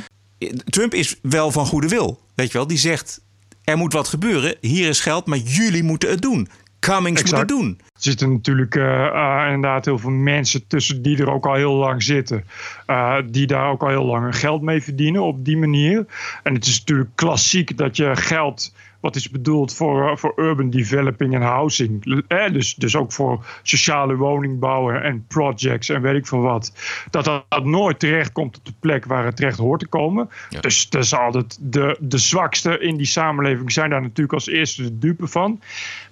[0.65, 2.21] Trump is wel van goede wil.
[2.35, 3.21] Weet je wel, die zegt:
[3.65, 4.57] er moet wat gebeuren.
[4.61, 6.49] Hier is geld, maar jullie moeten het doen.
[6.85, 7.79] Cummings moet het doen.
[7.81, 11.75] Er zitten natuurlijk eh, eh, inderdaad heel veel mensen tussen die er ook al heel
[11.75, 12.45] lang zitten.
[12.87, 16.07] eh, die daar ook al heel lang geld mee verdienen op die manier.
[16.43, 18.75] En het is natuurlijk klassiek dat je geld
[19.05, 22.23] wat is bedoeld voor, eh, voor urban developing en housing.
[22.29, 26.73] Eh, dus, dus ook voor sociale woningbouwen en projects en weet ik veel wat.
[27.11, 30.29] Dat dat, nooit terecht komt op de plek waar het terecht hoort te komen.
[30.61, 34.83] Dus dat is altijd de, de zwakste in die samenleving zijn daar natuurlijk als eerste
[34.83, 35.61] de dupe van.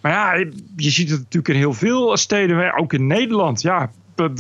[0.01, 3.63] Maar ja, je, je ziet het natuurlijk in heel veel steden, ook in Nederland.
[3.63, 3.91] Ja,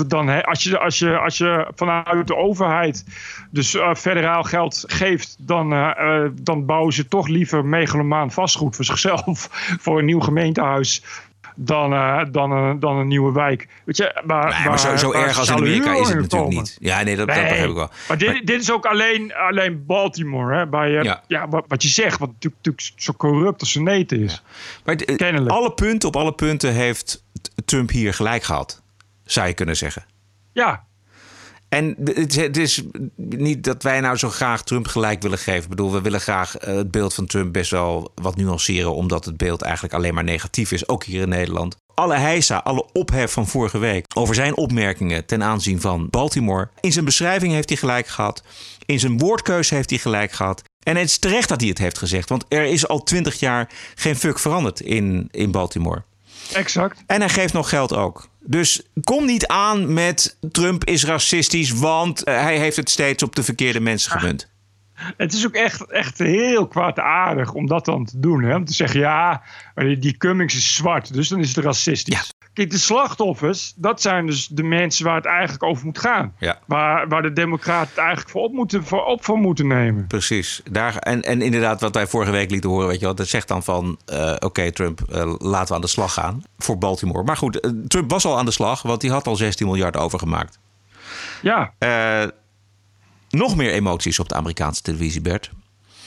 [0.06, 3.04] dan, als, je, als, je, als je vanuit de overheid
[3.50, 5.90] dus eh, federaal geld geeft, dan, eh,
[6.24, 9.48] eh, dan bouwen ze toch liever megalomaan vastgoed voor zichzelf,
[9.80, 11.02] voor een nieuw gemeentehuis.
[11.56, 11.90] Dan,
[12.30, 13.68] dan, een- dan een nieuwe wijk.
[13.84, 16.54] Weet je, maar, Nee, maar zo, zo erg als in Amerika is het natuurlijk komen.
[16.56, 16.76] niet.
[16.80, 17.90] Ja, nee, dat, dat begrijp ik wel.
[18.08, 20.56] Maar dit, dit is ook alleen, alleen Baltimore.
[20.56, 21.48] Hè, bij, eh, ja.
[21.48, 24.42] wat, wat je zegt, wat natuurlijk, natuurlijk zo corrupt als een neet is.
[24.84, 27.24] Maar het- alle punten, op alle punten heeft
[27.64, 28.81] Trump hier gelijk gehad,
[29.24, 30.04] zou je kunnen zeggen.
[30.52, 30.84] Ja.
[31.68, 32.82] En d- het is, het is
[33.16, 35.62] niet dat wij nou zo graag Trump gelijk willen geven.
[35.62, 39.24] Ik bedoel, we willen graag eh, het beeld van Trump best wel wat nuanceren, omdat
[39.24, 41.76] het beeld eigenlijk alleen maar negatief is, ook hier in Nederland.
[41.94, 46.68] Alle heisa, alle ophef van vorige week over zijn opmerkingen ten aanzien van Baltimore.
[46.80, 48.42] In zijn beschrijving heeft hij gelijk gehad.
[48.86, 50.62] In zijn woordkeuze heeft hij gelijk gehad.
[50.82, 53.70] En het is terecht dat hij het heeft gezegd, want er is al twintig jaar
[53.94, 56.02] geen fuck veranderd in, in Baltimore.
[56.52, 57.02] Exact.
[57.06, 58.28] En hij geeft nog geld ook.
[58.44, 63.36] Dus kom niet aan met Trump is racistisch, want eh, hij heeft het steeds op
[63.36, 64.51] de verkeerde mensen gemunt.
[65.16, 68.42] Het is ook echt, echt heel kwaadaardig om dat dan te doen.
[68.42, 68.54] Hè?
[68.56, 69.42] Om te zeggen, ja,
[69.98, 72.32] die- Cummings is zwart, dus dan is het racistisch.
[72.52, 76.34] Kijk, de slachtoffers, dat zijn dus de mensen waar het eigenlijk over moet gaan.
[76.38, 76.58] Ja.
[76.66, 80.06] Waar, waar de democraten het eigenlijk voor op, moeten, voor op voor moeten nemen.
[80.06, 80.62] Precies.
[80.70, 83.48] Daar, en, en inderdaad, wat wij vorige week lieten horen, weet je wel, dat zegt
[83.48, 87.24] dan van: eh, oké, Trump, eh, laten we aan de slag gaan voor Baltimore.
[87.24, 89.96] Maar goed, eh, Trump was al aan de slag, want hij had al 16 miljard
[89.96, 90.58] overgemaakt.
[91.42, 91.72] Ja.
[93.32, 95.50] Nog meer emoties op de Amerikaanse televisie, Bert.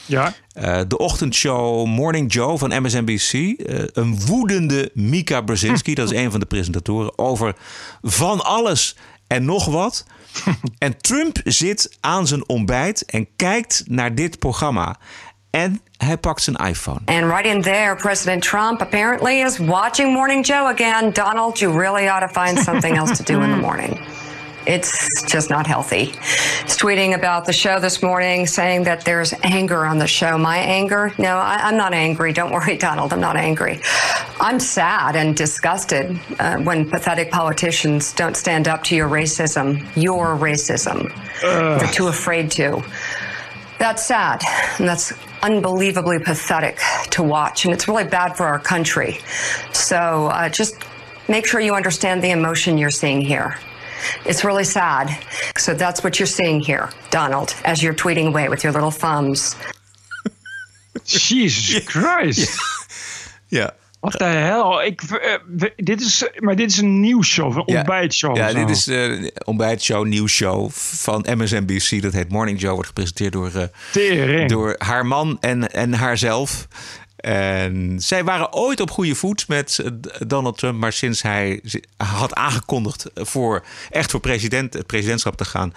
[0.04, 0.34] Ja.
[0.52, 3.32] Eh, de ochtendshow Morning Joe van MSNBC.
[3.32, 7.54] eh, een woedende Mika Brzezinski, dat is een van de presentatoren, over
[8.02, 8.96] van alles
[9.26, 10.04] en nog wat.
[10.78, 14.96] en Trump zit aan zijn ontbijt en kijkt naar dit programma.
[15.50, 17.00] En hij pakt zijn iPhone.
[17.04, 21.12] And right in there, President Trump apparently is watching Morning Joe again.
[21.12, 24.00] Donald, you really ought to find something else to do in the morning.
[24.66, 26.06] It's just not healthy.
[26.06, 30.36] He's tweeting about the show this morning, saying that there's anger on the show.
[30.36, 31.12] My anger?
[31.18, 32.32] No, I, I'm not angry.
[32.32, 33.12] Don't worry, Donald.
[33.12, 33.80] I'm not angry.
[34.40, 40.36] I'm sad and disgusted uh, when pathetic politicians don't stand up to your racism, your
[40.36, 41.12] racism.
[41.40, 42.82] They're too afraid to.
[43.78, 44.42] That's sad.
[44.78, 45.12] And that's
[45.42, 46.78] unbelievably pathetic
[47.10, 47.64] to watch.
[47.64, 49.20] And it's really bad for our country.
[49.72, 50.76] So uh, just
[51.28, 53.58] make sure you understand the emotion you're seeing here.
[54.24, 55.08] It's really sad.
[55.54, 59.54] So that's what you're seeing here, Donald, as you're tweeting away with your little thumbs.
[61.04, 62.50] Jesus Christ.
[63.48, 63.74] Ja.
[64.00, 64.82] Wat de hel?
[64.82, 65.32] Ik, eh,
[65.76, 67.76] dit is, maar dit is een nieuwsshow, een Ja.
[67.78, 68.36] ontbijtshow.
[68.36, 68.54] Ja, zo.
[68.54, 72.02] dit is de ontbijtshow, nieuwsshow van MSNBC.
[72.02, 72.72] Dat heet Morning Joe.
[72.72, 74.48] Wordt gepresenteerd door, eh, Tering.
[74.48, 76.66] door haar man en, en haarzelf.
[77.16, 79.84] En zij waren ooit op goede voet met
[80.26, 80.78] Donald Trump.
[80.78, 81.60] Maar sinds hij
[81.96, 85.72] had aangekondigd voor echt voor president, het presidentschap te gaan...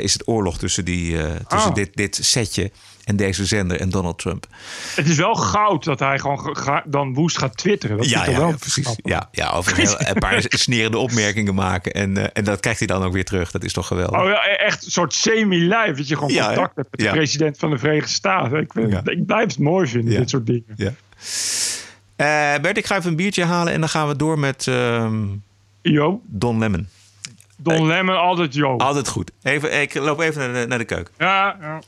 [0.00, 1.74] is het oorlog tussen, die, eh, tussen Oh.
[1.76, 2.70] dit, dit setje
[3.04, 4.46] en deze zender en Donald Trump.
[4.94, 7.96] Het is wel goud dat hij gewoon ga- dan woest gaat twitteren.
[7.96, 8.96] Dat Ja, ja, wel ja, precies.
[9.02, 11.92] Ja, ja, over heel, een paar snerende opmerkingen maken.
[11.92, 13.50] En, eh, en dat krijgt hij dan ook weer terug.
[13.50, 14.20] Dat is toch geweldig.
[14.20, 15.92] Oh ja, echt een soort semi-live.
[15.96, 18.58] Dat je gewoon Ja, contact hebt met de president van de Verenigde Staten.
[18.60, 20.74] Ik, vind, ik blijf het mooi vinden, dit soort dingen.
[20.76, 20.92] Ja.
[22.16, 25.24] Eh, Bert, ik ga even een biertje halen en dan gaan we door met ehm,
[25.82, 26.20] Jo.
[26.26, 26.88] Don Lemon.
[27.62, 28.76] Don Lemon, altijd Jo.
[28.76, 29.30] Altijd goed.
[29.42, 31.14] Even, ik loop even naar de, naar de keuken.
[31.18, 31.80] Ja, ja.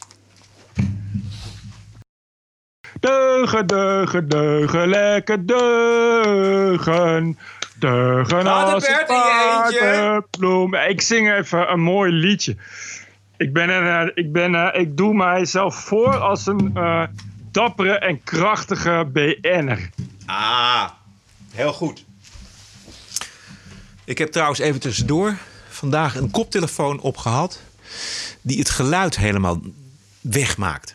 [3.01, 7.39] Deugen, deugen, deugen, lekker deugen.
[7.79, 10.75] Deugen als paardenbloem.
[10.75, 12.57] Ik zing even een mooi liedje.
[13.37, 17.03] Ik, ben een, eh, ik, ben, eh, ik doe mijzelf voor als een eh,
[17.51, 19.91] dappere en krachtige BN'er.
[20.27, 20.89] Ah,
[21.53, 22.05] heel goed.
[24.05, 25.37] Ik heb trouwens even tussendoor
[25.85, 27.61] vandaag een koptelefoon opgehad...
[28.41, 29.61] die het geluid helemaal
[30.21, 30.95] wegmaakt.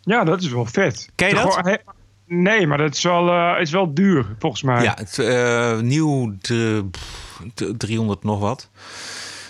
[0.00, 1.08] Ja, dat is wel vet.
[1.14, 1.78] Ken je dat?
[2.26, 4.82] Nee, maar dat is wel, eh, is wel duur, volgens mij.
[4.82, 8.68] Ja, het, eh, nieuw de, pff, de 300 nog wat.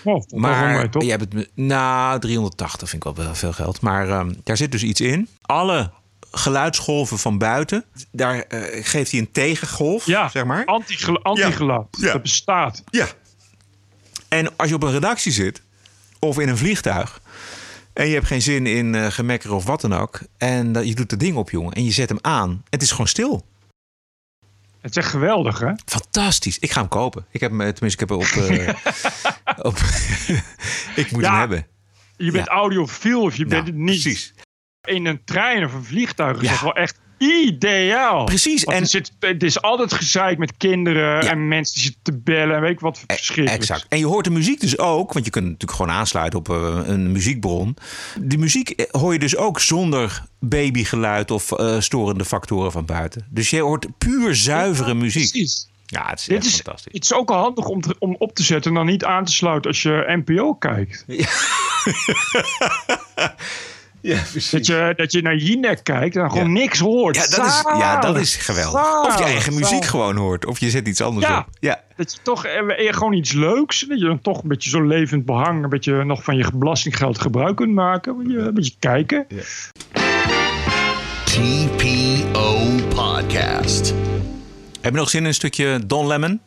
[0.03, 3.81] Oh, Maar je hebt het, nou, 380 vind ik wel veel geld.
[3.81, 5.27] Maar ehm, daar zit dus iets in.
[5.41, 5.91] Alle
[6.31, 10.65] geluidsgolven van buiten, daar eh, geeft hij een tegengolf, Ja, zeg maar.
[10.65, 11.85] anti-gelu- anti-geluid.
[11.91, 12.11] Ja.
[12.11, 12.83] Dat bestaat.
[12.89, 13.07] Ja.
[14.29, 15.61] En als je op een redactie zit,
[16.19, 17.21] of in een vliegtuig,
[17.93, 20.95] en je hebt geen zin in eh gemekker of wat dan ook, en dat- je
[20.95, 23.45] doet het ding op, jongen, en je zet hem aan, het is gewoon stil.
[24.81, 25.71] Het is echt geweldig, hè?
[25.85, 26.59] Fantastisch.
[26.59, 27.25] Ik ga hem kopen.
[27.31, 28.49] Ik heb hem, eh, tenminste, ik heb hem op.
[28.49, 28.75] eh,
[29.71, 29.77] op
[31.03, 31.67] ik moet Ja, hem hebben.
[32.17, 34.01] Je bent audiofiel of je bent het niet.
[34.01, 34.33] precies.
[34.87, 36.49] In een trein of een vliegtuig is Ja.
[36.51, 38.23] dat wel echt ideaal.
[38.25, 42.01] Precies, Want en- er zit, het is altijd gezeik met kinderen en mensen die zitten
[42.03, 43.61] te bellen en weet ik wat verschrikkelijk.
[43.61, 43.85] Exact.
[43.89, 46.79] En je hoort de muziek dus ook, want je kunt natuurlijk gewoon aansluiten op eh,
[46.83, 47.75] een muziekbron.
[48.21, 53.25] De muziek eh, hoor je dus ook zonder babygeluid of eh, storende factoren van buiten.
[53.29, 55.31] Dus je hoort puur zuivere muziek.
[55.31, 55.67] Precies.
[55.85, 56.93] Ja, het is Dit is, fantastisch.
[56.93, 59.25] het is ook al handig om, te- om op te zetten en dan niet aan
[59.25, 61.03] te sluiten als je NPO kijkt.
[61.07, 61.27] Ja,
[64.01, 67.15] Dat je, dat je naar Jinek kijkt en gewoon niks hoort.
[67.15, 69.05] Ja, dat is, ja, dat is geweldig.
[69.05, 69.89] Of je eigen muziek zalig.
[69.89, 70.45] gewoon hoort.
[70.45, 71.37] Of je zet iets anders Ja.
[71.39, 71.45] op.
[71.59, 71.81] Ja.
[71.95, 74.81] Dat je toch eh, eh, gewoon iets leuks, dat je dan toch een beetje zo
[74.81, 78.11] levend behang, een beetje nog van je belastinggeld gebruik kunt maken.
[78.17, 79.27] Een beetje, een beetje kijken.
[81.25, 83.93] TPO Podcast.
[84.81, 86.39] Heb je nog zin in een stukje Don Lemon?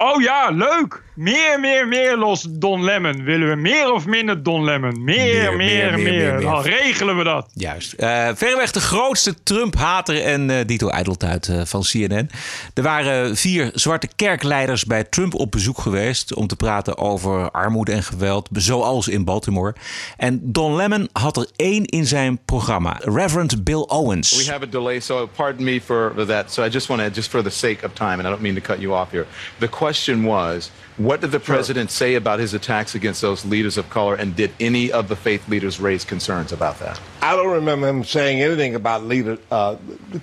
[0.00, 1.02] Oh ja, leuk!
[1.14, 3.24] Meer, meer, meer los Don Lemon.
[3.24, 5.04] Willen we meer of minder Don Lemon?
[5.04, 5.92] Meer, meer, meer.
[5.92, 6.40] meer, meer, meer.
[6.40, 7.50] Dan regelen we dat.
[7.54, 7.92] Juist.
[7.92, 12.30] Eh verreweg de grootste Trump-hater en eh Dito Ijdeltuit eh, van CNN.
[12.74, 16.34] Er waren vier zwarte kerkleiders bij Trump op bezoek geweest...
[16.34, 19.74] om te praten over armoede en geweld, zoals in Baltimore.
[20.16, 22.96] En Don Lemon had er één in zijn programma.
[23.00, 24.44] Reverend Bill Owens.
[24.44, 26.52] We have a delay, so pardon me for that.
[26.52, 28.54] So I just want to, just for the sake of time, and I don't mean
[28.54, 29.26] to cut you off here.
[29.58, 29.87] The question
[30.24, 34.34] was, what did the president say about his attacks against those leaders of color, and
[34.34, 37.00] did any of the faith leaders raise concerns about that?
[37.22, 39.76] I don't remember him saying anything about leader, uh,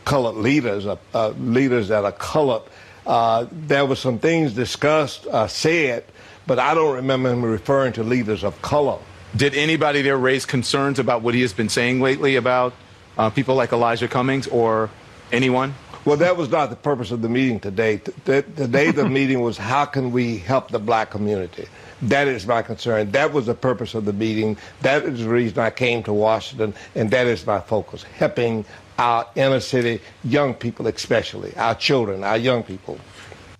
[0.03, 2.63] colored leaders, uh, uh, leaders that are colored.
[3.05, 6.03] Uh, there were some things discussed, uh, said,
[6.47, 8.99] but I don't remember him referring to leaders of color.
[9.35, 12.73] Did anybody there raise concerns about what he has been saying lately about
[13.17, 14.89] uh, people like Elijah Cummings or
[15.31, 15.73] anyone?
[16.05, 17.97] Well, that was not the purpose of the meeting today.
[18.25, 21.67] Today, the meeting was how can we help the black community?
[22.03, 23.09] That is my concern.
[23.11, 24.55] That was the purpose of the meeting.
[24.81, 28.65] That is the reason I came to Washington, and that is my focus helping
[28.99, 32.99] our inner city young people, especially our children, our young people.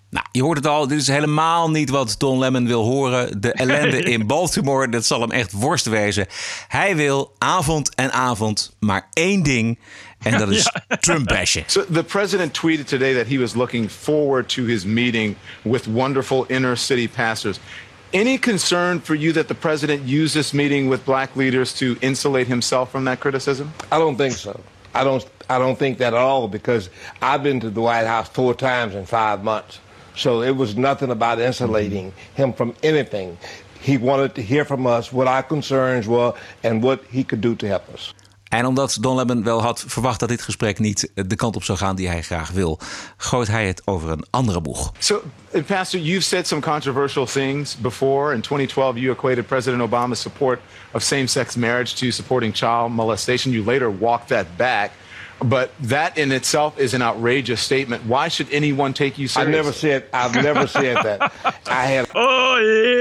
[0.10, 3.41] Nou, je hoort het al, dit is helemaal niet wat Don Lemon wil horen.
[3.41, 6.28] De ellende in Baltimore, dat zal hem echt worst wezen.
[6.68, 9.80] Hij wil avond en avond maar één ding.
[10.26, 11.63] En dat is Trump bashen.
[11.67, 16.45] So the president tweeted today that he was looking forward to his meeting with wonderful
[16.49, 17.59] inner city pastors.
[18.11, 22.47] Any concern for you that the president used this meeting with black leaders to insulate
[22.47, 23.73] himself from that criticism?
[23.91, 24.59] I don't think so.
[24.93, 25.26] I don't.
[25.47, 26.89] I don't think that at all because
[27.21, 29.80] I've been to the White House four times in five months.
[30.15, 33.38] So it was nothing about insulating him from anything.
[33.82, 37.53] He wanted to hear from us what our concerns were and what he could do
[37.57, 38.14] to help us.
[38.50, 41.78] En omdat Don Lemon wel had verwacht dat dit gesprek niet de kant op zou
[41.78, 42.80] gaan die hij graag wil,
[43.18, 44.91] gooit hij het over een andere boeg.
[45.00, 48.34] So, uh, Pastor, you've said some controversial things before.
[48.34, 50.60] In 2012, you equated President Obama's support
[50.91, 53.52] of same sex marriage to supporting child molestation.
[53.54, 54.91] You later walked that back.
[55.38, 58.02] But that in itself is an outrageous statement.
[58.06, 59.56] Why should anyone take you I seriously?
[59.56, 60.04] never said.
[60.14, 61.32] I've never said that.
[61.68, 62.08] I had.
[62.14, 62.56] Oh,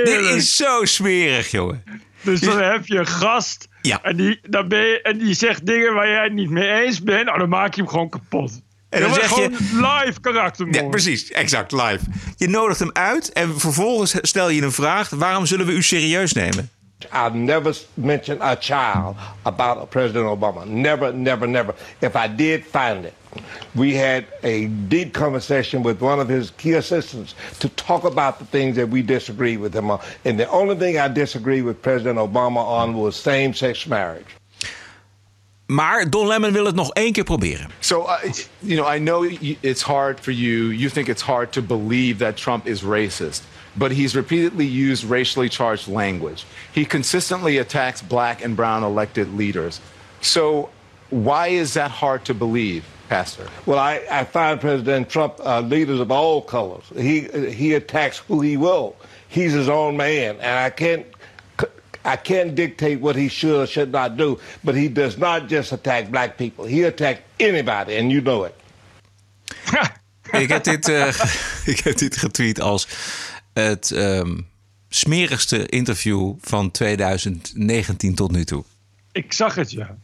[0.05, 1.83] Dit is zo smerig, jongen.
[2.23, 4.03] Dus dan heb je een gast Ja.
[4.03, 7.03] en, die, dan ben je, en die zegt dingen waar jij het niet mee eens
[7.03, 7.25] bent.
[7.25, 8.63] Nou, dan maak je hem gewoon kapot.
[8.89, 10.77] En dan maar zeg je- gewoon live karaktermoord.
[10.83, 11.31] Ja, precies.
[11.31, 12.01] Exact, live.
[12.37, 15.11] Je nodigt hem uit en vervolgens stel je een vraag.
[15.11, 16.71] Waarom zullen we u serieus nemen?
[17.13, 20.67] I've never mentioned a child about President Obama.
[20.67, 21.75] Never, never, never.
[22.01, 23.15] If I did, find it.
[23.75, 28.45] We had a deep conversation with one of his key assistants to talk about the
[28.45, 30.01] things that we disagree with him on.
[30.25, 34.27] And the only thing I disagree with President Obama on was same-sex marriage.
[35.67, 37.71] Maar Don Lemon wil het nog één keer proberen.
[37.79, 39.25] So, uh, you know, I know
[39.61, 40.71] it's hard for you.
[40.71, 43.43] You think it's hard to believe that Trump is racist,
[43.77, 46.45] but he's repeatedly used racially charged language.
[46.73, 49.81] He consistently attacks black and brown elected leaders.
[50.21, 50.71] So,
[51.11, 53.49] why is that hard to believe, Pastor?
[53.67, 56.85] Well, I, I find President Trump uh, leaders of all colors.
[56.97, 58.97] He he attacks who he will.
[59.29, 61.07] He's his own man, and I can't
[62.05, 65.73] I can't dictate what he should or should not do, but he does not just
[65.73, 66.67] attack black people.
[66.67, 68.55] He attacks anybody, and you know it.
[70.33, 71.07] ik, heb dit, uh,
[71.75, 72.89] ik heb dit getweet als
[73.55, 74.47] het um,
[74.89, 78.65] smerigste interview van 2019 tot nu toe.
[79.13, 79.97] Ik zag het, ja.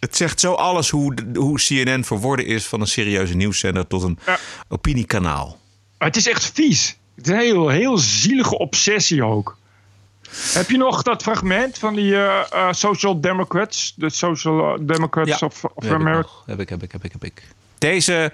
[0.00, 4.18] Het zegt zo alles hoe, hoe CNN verworden is van een serieuze nieuwszender tot een
[4.26, 4.38] ja.
[4.68, 5.58] opiniekanaal.
[5.98, 6.96] Maar het is echt vies.
[7.14, 9.58] Het is een heel, heel zielige obsessie ook.
[10.30, 13.94] Heb je nog dat fragment van die uh, uh, Social Democrats?
[13.96, 16.28] De Social Democrats ja, of, of America?
[16.46, 17.42] Heb ik, heb ik, heb ik, heb ik.
[17.78, 18.32] Deze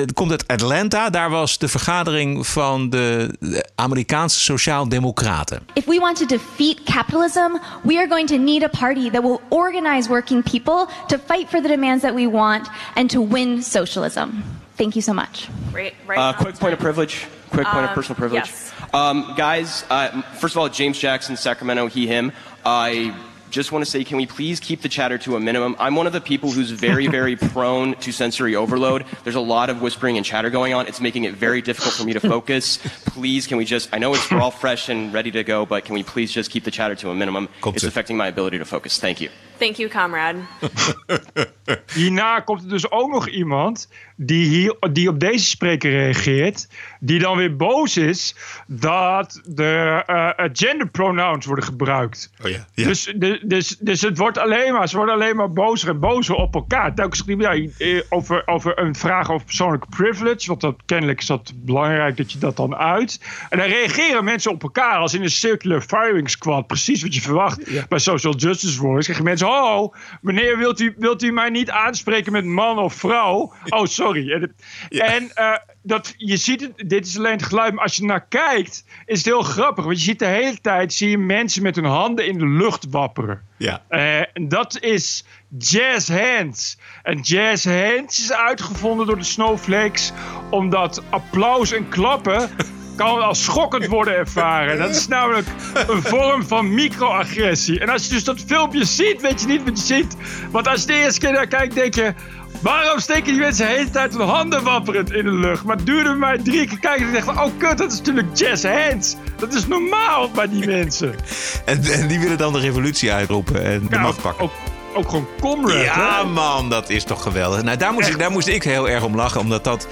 [0.00, 1.10] het komt uit Atlanta.
[1.10, 5.60] Daar was de vergadering van de, de Amerikaanse Sociaal-Democraten.
[5.72, 9.40] If we want to defeat capitalism, we are going to need a party that will
[9.48, 14.28] organize working people to fight for the demands that we want and to win socialism.
[14.76, 15.48] Thank you so much.
[15.72, 17.26] Right, right uh, quick point of privilege.
[17.50, 18.46] Quick point um, of personal privilege.
[18.46, 18.72] Yes.
[18.92, 22.32] Um, guys, uh, first of all, James Jackson, Sacramento, he, him.
[22.64, 23.14] I
[23.56, 25.76] just want to say, can we please keep the chatter to a minimum?
[25.78, 29.06] I'm one of the people who's very, very prone to sensory overload.
[29.24, 30.86] There's a lot of whispering and chatter going on.
[30.86, 32.76] It's making it very difficult for me to focus.
[33.06, 35.86] please, can we just, I know it's, we're all fresh and ready to go, but
[35.86, 37.48] can we please just keep the chatter to a minimum?
[37.76, 39.00] it's affecting my ability to focus.
[39.00, 39.30] Thank you.
[39.58, 40.38] Thank you, comrade.
[41.94, 46.68] Hierna komt er dus ook nog iemand die, hier, die op deze spreker reageert.
[47.00, 48.36] Die dan weer boos is
[48.66, 52.32] dat de uh, gender pronouns worden gebruikt.
[52.44, 52.66] Oh ja.
[52.74, 52.86] ja.
[52.86, 56.34] Dus, de, dus, dus het wordt alleen maar, ze worden alleen maar bozer en bozer
[56.34, 56.94] op elkaar.
[56.94, 57.68] Telkens ja,
[58.08, 60.46] over, over een vraag over persoonlijke privilege.
[60.46, 63.20] Want dat, kennelijk is dat belangrijk dat je dat dan uit.
[63.48, 66.66] En dan reageren mensen op elkaar als in een circular firing squad.
[66.66, 69.04] Precies wat je verwacht bij social justice warriors.
[69.04, 73.52] Krijgen mensen, oh, meneer, wilt u, wilt u mij niet aanspreken met man of vrouw?
[73.68, 74.32] Oh, sorry.
[74.32, 74.54] En,
[74.88, 78.26] en uh, dat, je ziet het, dit is alleen het geluid, maar als je naar
[78.26, 79.84] kijkt, is het heel grappig.
[79.84, 82.86] Want je ziet de hele tijd, zie je mensen met hun handen in de lucht
[82.90, 83.42] wapperen.
[83.56, 83.82] Ja.
[83.90, 85.24] Uh, en dat is
[85.58, 86.78] jazz hands.
[87.02, 90.12] En jazz hands is uitgevonden door de snowflakes,
[90.50, 92.50] omdat applaus en klappen
[92.96, 94.78] kan als schokkend worden ervaren.
[94.78, 95.46] Dat is namelijk
[95.88, 97.80] een vorm van microagressie.
[97.80, 100.16] En als je dus dat filmpje ziet, weet je niet wat je ziet.
[100.50, 102.14] Want als je de eerste keer naar kijkt, denk je...
[102.60, 105.64] Waarom steken die mensen de hele tijd hun handen wapperend in de lucht?
[105.64, 107.40] Maar het duurde mij drie keer kijken en dacht van...
[107.40, 109.16] Oh kut, dat is natuurlijk jazz hands.
[109.38, 111.14] Dat is normaal bij die mensen.
[111.64, 114.44] en, en, die willen dan de revolutie uitroepen en de macht pakken.
[114.44, 114.52] Ook,
[114.94, 116.30] ook gewoon comrade, Ja hè?
[116.30, 117.62] man, dat is toch geweldig.
[117.62, 119.88] Nou, daar moest, ik, daar moest ik heel erg om lachen, omdat dat...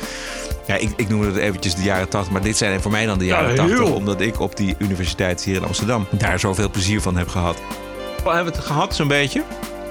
[0.67, 3.19] Ja, ik, ik noemde het eventjes de jaren 80, maar dit zijn voor mij dan
[3.19, 3.79] de jaren Ja, 80.
[3.79, 3.95] heel.
[3.95, 7.57] Omdat ik op die universiteit hier in Amsterdam daar zoveel plezier van heb gehad.
[8.25, 9.43] We hebben het gehad, zo'n beetje.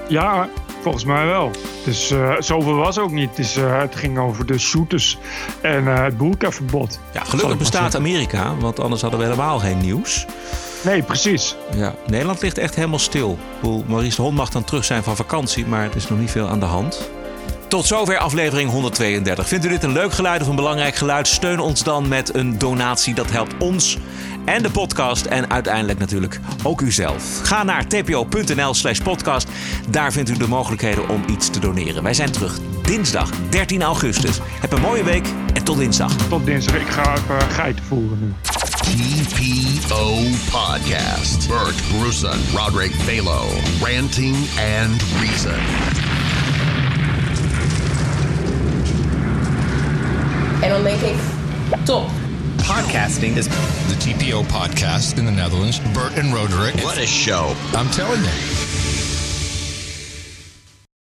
[0.08, 0.48] Ja,
[0.82, 1.50] volgens mij wel.
[1.84, 3.36] Dus eh, zoveel was ook niet.
[3.36, 5.18] Dus, eh, het ging over de shooters
[5.60, 7.00] en eh, het boerkaverbod.
[7.12, 10.26] Ja, gelukkig bestaat Amerika, want anders hadden we helemaal geen nieuws.
[10.82, 11.56] Nee, precies.
[11.76, 13.38] Ja, Nederland ligt echt helemaal stil.
[13.86, 16.48] Maurice de Hond mag dan terug zijn van vakantie, maar er is nog niet veel
[16.48, 17.10] aan de hand.
[17.74, 19.48] Tot zover aflevering 132.
[19.48, 21.28] Vindt u dit een leuk geluid of een belangrijk geluid?
[21.28, 23.14] Steun ons dan met een donatie.
[23.14, 23.98] Dat helpt ons
[24.44, 27.40] en de podcast en uiteindelijk natuurlijk ook uzelf.
[27.42, 29.48] Ga naar tpo.nl slash podcast.
[29.90, 32.02] Daar vindt u de mogelijkheden om iets te doneren.
[32.02, 34.38] Wij zijn terug dinsdag 13 augustus.
[34.60, 36.12] Heb een mooie week en tot dinsdag.
[36.28, 36.74] Tot dinsdag.
[36.74, 38.32] Ik ga even geiten voeren nu.
[39.28, 40.14] TPO
[40.50, 41.48] Podcast.
[41.48, 43.42] Bert Bruson, Roderick Balo,
[43.80, 44.36] Ranting
[44.80, 46.13] and Reason.
[50.64, 51.14] En dan denk ik,
[51.82, 52.10] top.
[52.56, 53.46] Podcasting is
[53.88, 55.80] the TPO podcast in the Netherlands.
[55.92, 56.74] Bert and Roderick.
[56.82, 57.54] What a show.
[57.74, 58.73] I'm telling you.